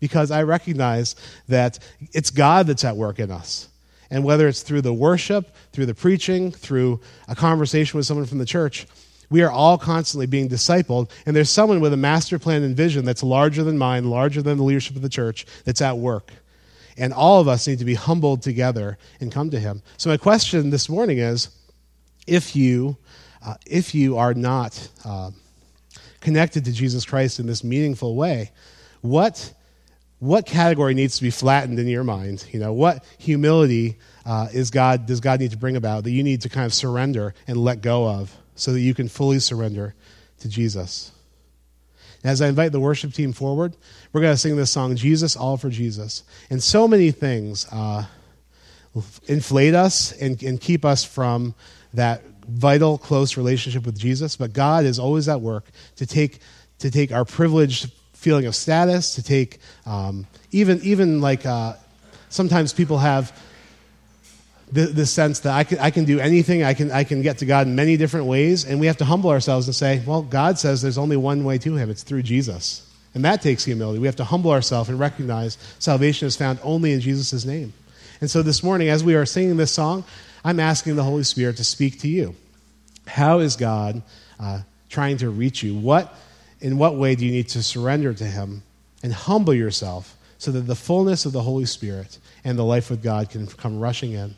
because 0.00 0.30
I 0.30 0.42
recognize 0.42 1.16
that 1.48 1.78
it's 2.12 2.30
God 2.30 2.66
that's 2.66 2.84
at 2.84 2.96
work 2.96 3.18
in 3.18 3.30
us. 3.30 3.68
And 4.10 4.24
whether 4.24 4.46
it's 4.46 4.62
through 4.62 4.82
the 4.82 4.92
worship, 4.92 5.54
through 5.72 5.86
the 5.86 5.94
preaching, 5.94 6.52
through 6.52 7.00
a 7.28 7.34
conversation 7.34 7.96
with 7.96 8.06
someone 8.06 8.26
from 8.26 8.38
the 8.38 8.46
church, 8.46 8.86
we 9.30 9.42
are 9.42 9.50
all 9.50 9.78
constantly 9.78 10.26
being 10.26 10.48
discipled. 10.48 11.10
And 11.24 11.34
there's 11.34 11.50
someone 11.50 11.80
with 11.80 11.92
a 11.92 11.96
master 11.96 12.38
plan 12.38 12.62
and 12.62 12.76
vision 12.76 13.04
that's 13.04 13.22
larger 13.22 13.64
than 13.64 13.76
mine, 13.78 14.08
larger 14.08 14.42
than 14.42 14.58
the 14.58 14.64
leadership 14.64 14.96
of 14.96 15.02
the 15.02 15.08
church, 15.08 15.46
that's 15.64 15.82
at 15.82 15.98
work. 15.98 16.32
And 16.96 17.12
all 17.12 17.40
of 17.40 17.48
us 17.48 17.66
need 17.66 17.80
to 17.80 17.84
be 17.84 17.94
humbled 17.94 18.42
together 18.42 18.96
and 19.20 19.32
come 19.32 19.50
to 19.50 19.58
Him. 19.58 19.82
So, 19.96 20.08
my 20.08 20.16
question 20.16 20.70
this 20.70 20.88
morning 20.88 21.18
is 21.18 21.50
if 22.26 22.56
you, 22.56 22.96
uh, 23.44 23.54
if 23.66 23.94
you 23.94 24.16
are 24.16 24.32
not 24.32 24.88
uh, 25.04 25.30
connected 26.20 26.64
to 26.64 26.72
Jesus 26.72 27.04
Christ 27.04 27.38
in 27.38 27.46
this 27.46 27.62
meaningful 27.62 28.16
way, 28.16 28.50
what, 29.00 29.52
what 30.18 30.46
category 30.46 30.94
needs 30.94 31.16
to 31.16 31.22
be 31.22 31.30
flattened 31.30 31.78
in 31.78 31.86
your 31.86 32.04
mind? 32.04 32.46
You 32.52 32.60
know, 32.60 32.72
what 32.72 33.04
humility 33.18 33.98
uh, 34.24 34.48
is 34.52 34.70
God, 34.70 35.06
does 35.06 35.20
God 35.20 35.40
need 35.40 35.52
to 35.52 35.56
bring 35.56 35.76
about 35.76 36.04
that 36.04 36.10
you 36.10 36.22
need 36.22 36.42
to 36.42 36.48
kind 36.48 36.66
of 36.66 36.74
surrender 36.74 37.34
and 37.46 37.56
let 37.56 37.80
go 37.80 38.08
of 38.08 38.34
so 38.54 38.72
that 38.72 38.80
you 38.80 38.94
can 38.94 39.08
fully 39.08 39.38
surrender 39.38 39.94
to 40.40 40.48
Jesus? 40.48 41.12
As 42.24 42.42
I 42.42 42.48
invite 42.48 42.72
the 42.72 42.80
worship 42.80 43.12
team 43.12 43.32
forward, 43.32 43.76
we're 44.12 44.20
going 44.20 44.32
to 44.32 44.38
sing 44.38 44.56
this 44.56 44.70
song, 44.70 44.96
Jesus, 44.96 45.36
All 45.36 45.56
for 45.56 45.70
Jesus. 45.70 46.24
And 46.50 46.62
so 46.62 46.88
many 46.88 47.12
things 47.12 47.66
uh, 47.70 48.06
inflate 49.26 49.74
us 49.74 50.12
and, 50.12 50.42
and 50.42 50.60
keep 50.60 50.84
us 50.84 51.04
from 51.04 51.54
that 51.94 52.22
vital, 52.48 52.98
close 52.98 53.36
relationship 53.36 53.86
with 53.86 53.98
Jesus. 53.98 54.36
But 54.36 54.52
God 54.52 54.84
is 54.84 54.98
always 54.98 55.28
at 55.28 55.40
work 55.40 55.66
to 55.96 56.06
take, 56.06 56.40
to 56.78 56.90
take 56.90 57.12
our 57.12 57.24
privileged 57.24 57.92
feeling 58.26 58.46
of 58.46 58.56
status, 58.56 59.14
to 59.14 59.22
take 59.22 59.60
um, 59.86 60.26
even 60.50 60.80
even 60.82 61.20
like 61.20 61.46
uh, 61.46 61.74
sometimes 62.28 62.72
people 62.72 62.98
have 62.98 63.30
the, 64.72 64.86
the 64.86 65.06
sense 65.06 65.38
that 65.40 65.54
I 65.54 65.62
can, 65.62 65.78
I 65.78 65.90
can 65.90 66.04
do 66.04 66.18
anything, 66.18 66.64
I 66.64 66.74
can, 66.74 66.90
I 66.90 67.04
can 67.04 67.22
get 67.22 67.38
to 67.38 67.46
God 67.46 67.68
in 67.68 67.76
many 67.76 67.96
different 67.96 68.26
ways, 68.26 68.64
and 68.64 68.80
we 68.80 68.88
have 68.88 68.96
to 68.96 69.04
humble 69.04 69.30
ourselves 69.30 69.68
and 69.68 69.76
say, 69.76 70.02
well, 70.04 70.22
God 70.22 70.58
says 70.58 70.82
there's 70.82 70.98
only 70.98 71.16
one 71.16 71.44
way 71.44 71.56
to 71.58 71.76
Him, 71.76 71.88
it's 71.88 72.02
through 72.02 72.24
Jesus. 72.24 72.82
And 73.14 73.24
that 73.24 73.42
takes 73.42 73.64
humility. 73.64 74.00
We 74.00 74.08
have 74.08 74.16
to 74.16 74.24
humble 74.24 74.50
ourselves 74.50 74.88
and 74.88 74.98
recognize 74.98 75.56
salvation 75.78 76.26
is 76.26 76.36
found 76.36 76.58
only 76.64 76.92
in 76.92 77.00
Jesus' 77.00 77.44
name. 77.44 77.74
And 78.20 78.28
so 78.28 78.42
this 78.42 78.60
morning, 78.64 78.88
as 78.88 79.04
we 79.04 79.14
are 79.14 79.24
singing 79.24 79.56
this 79.56 79.70
song, 79.70 80.02
I'm 80.44 80.58
asking 80.58 80.96
the 80.96 81.04
Holy 81.04 81.22
Spirit 81.22 81.58
to 81.58 81.64
speak 81.64 82.00
to 82.00 82.08
you. 82.08 82.34
How 83.06 83.38
is 83.38 83.54
God 83.54 84.02
uh, 84.40 84.62
trying 84.88 85.18
to 85.18 85.30
reach 85.30 85.62
you? 85.62 85.76
What 85.78 86.12
in 86.60 86.78
what 86.78 86.96
way 86.96 87.14
do 87.14 87.24
you 87.24 87.32
need 87.32 87.48
to 87.48 87.62
surrender 87.62 88.14
to 88.14 88.24
Him 88.24 88.62
and 89.02 89.12
humble 89.12 89.54
yourself 89.54 90.16
so 90.38 90.50
that 90.52 90.62
the 90.62 90.74
fullness 90.74 91.26
of 91.26 91.32
the 91.32 91.42
Holy 91.42 91.64
Spirit 91.64 92.18
and 92.44 92.58
the 92.58 92.64
life 92.64 92.90
with 92.90 93.02
God 93.02 93.30
can 93.30 93.46
come 93.46 93.78
rushing 93.78 94.12
in? 94.12 94.34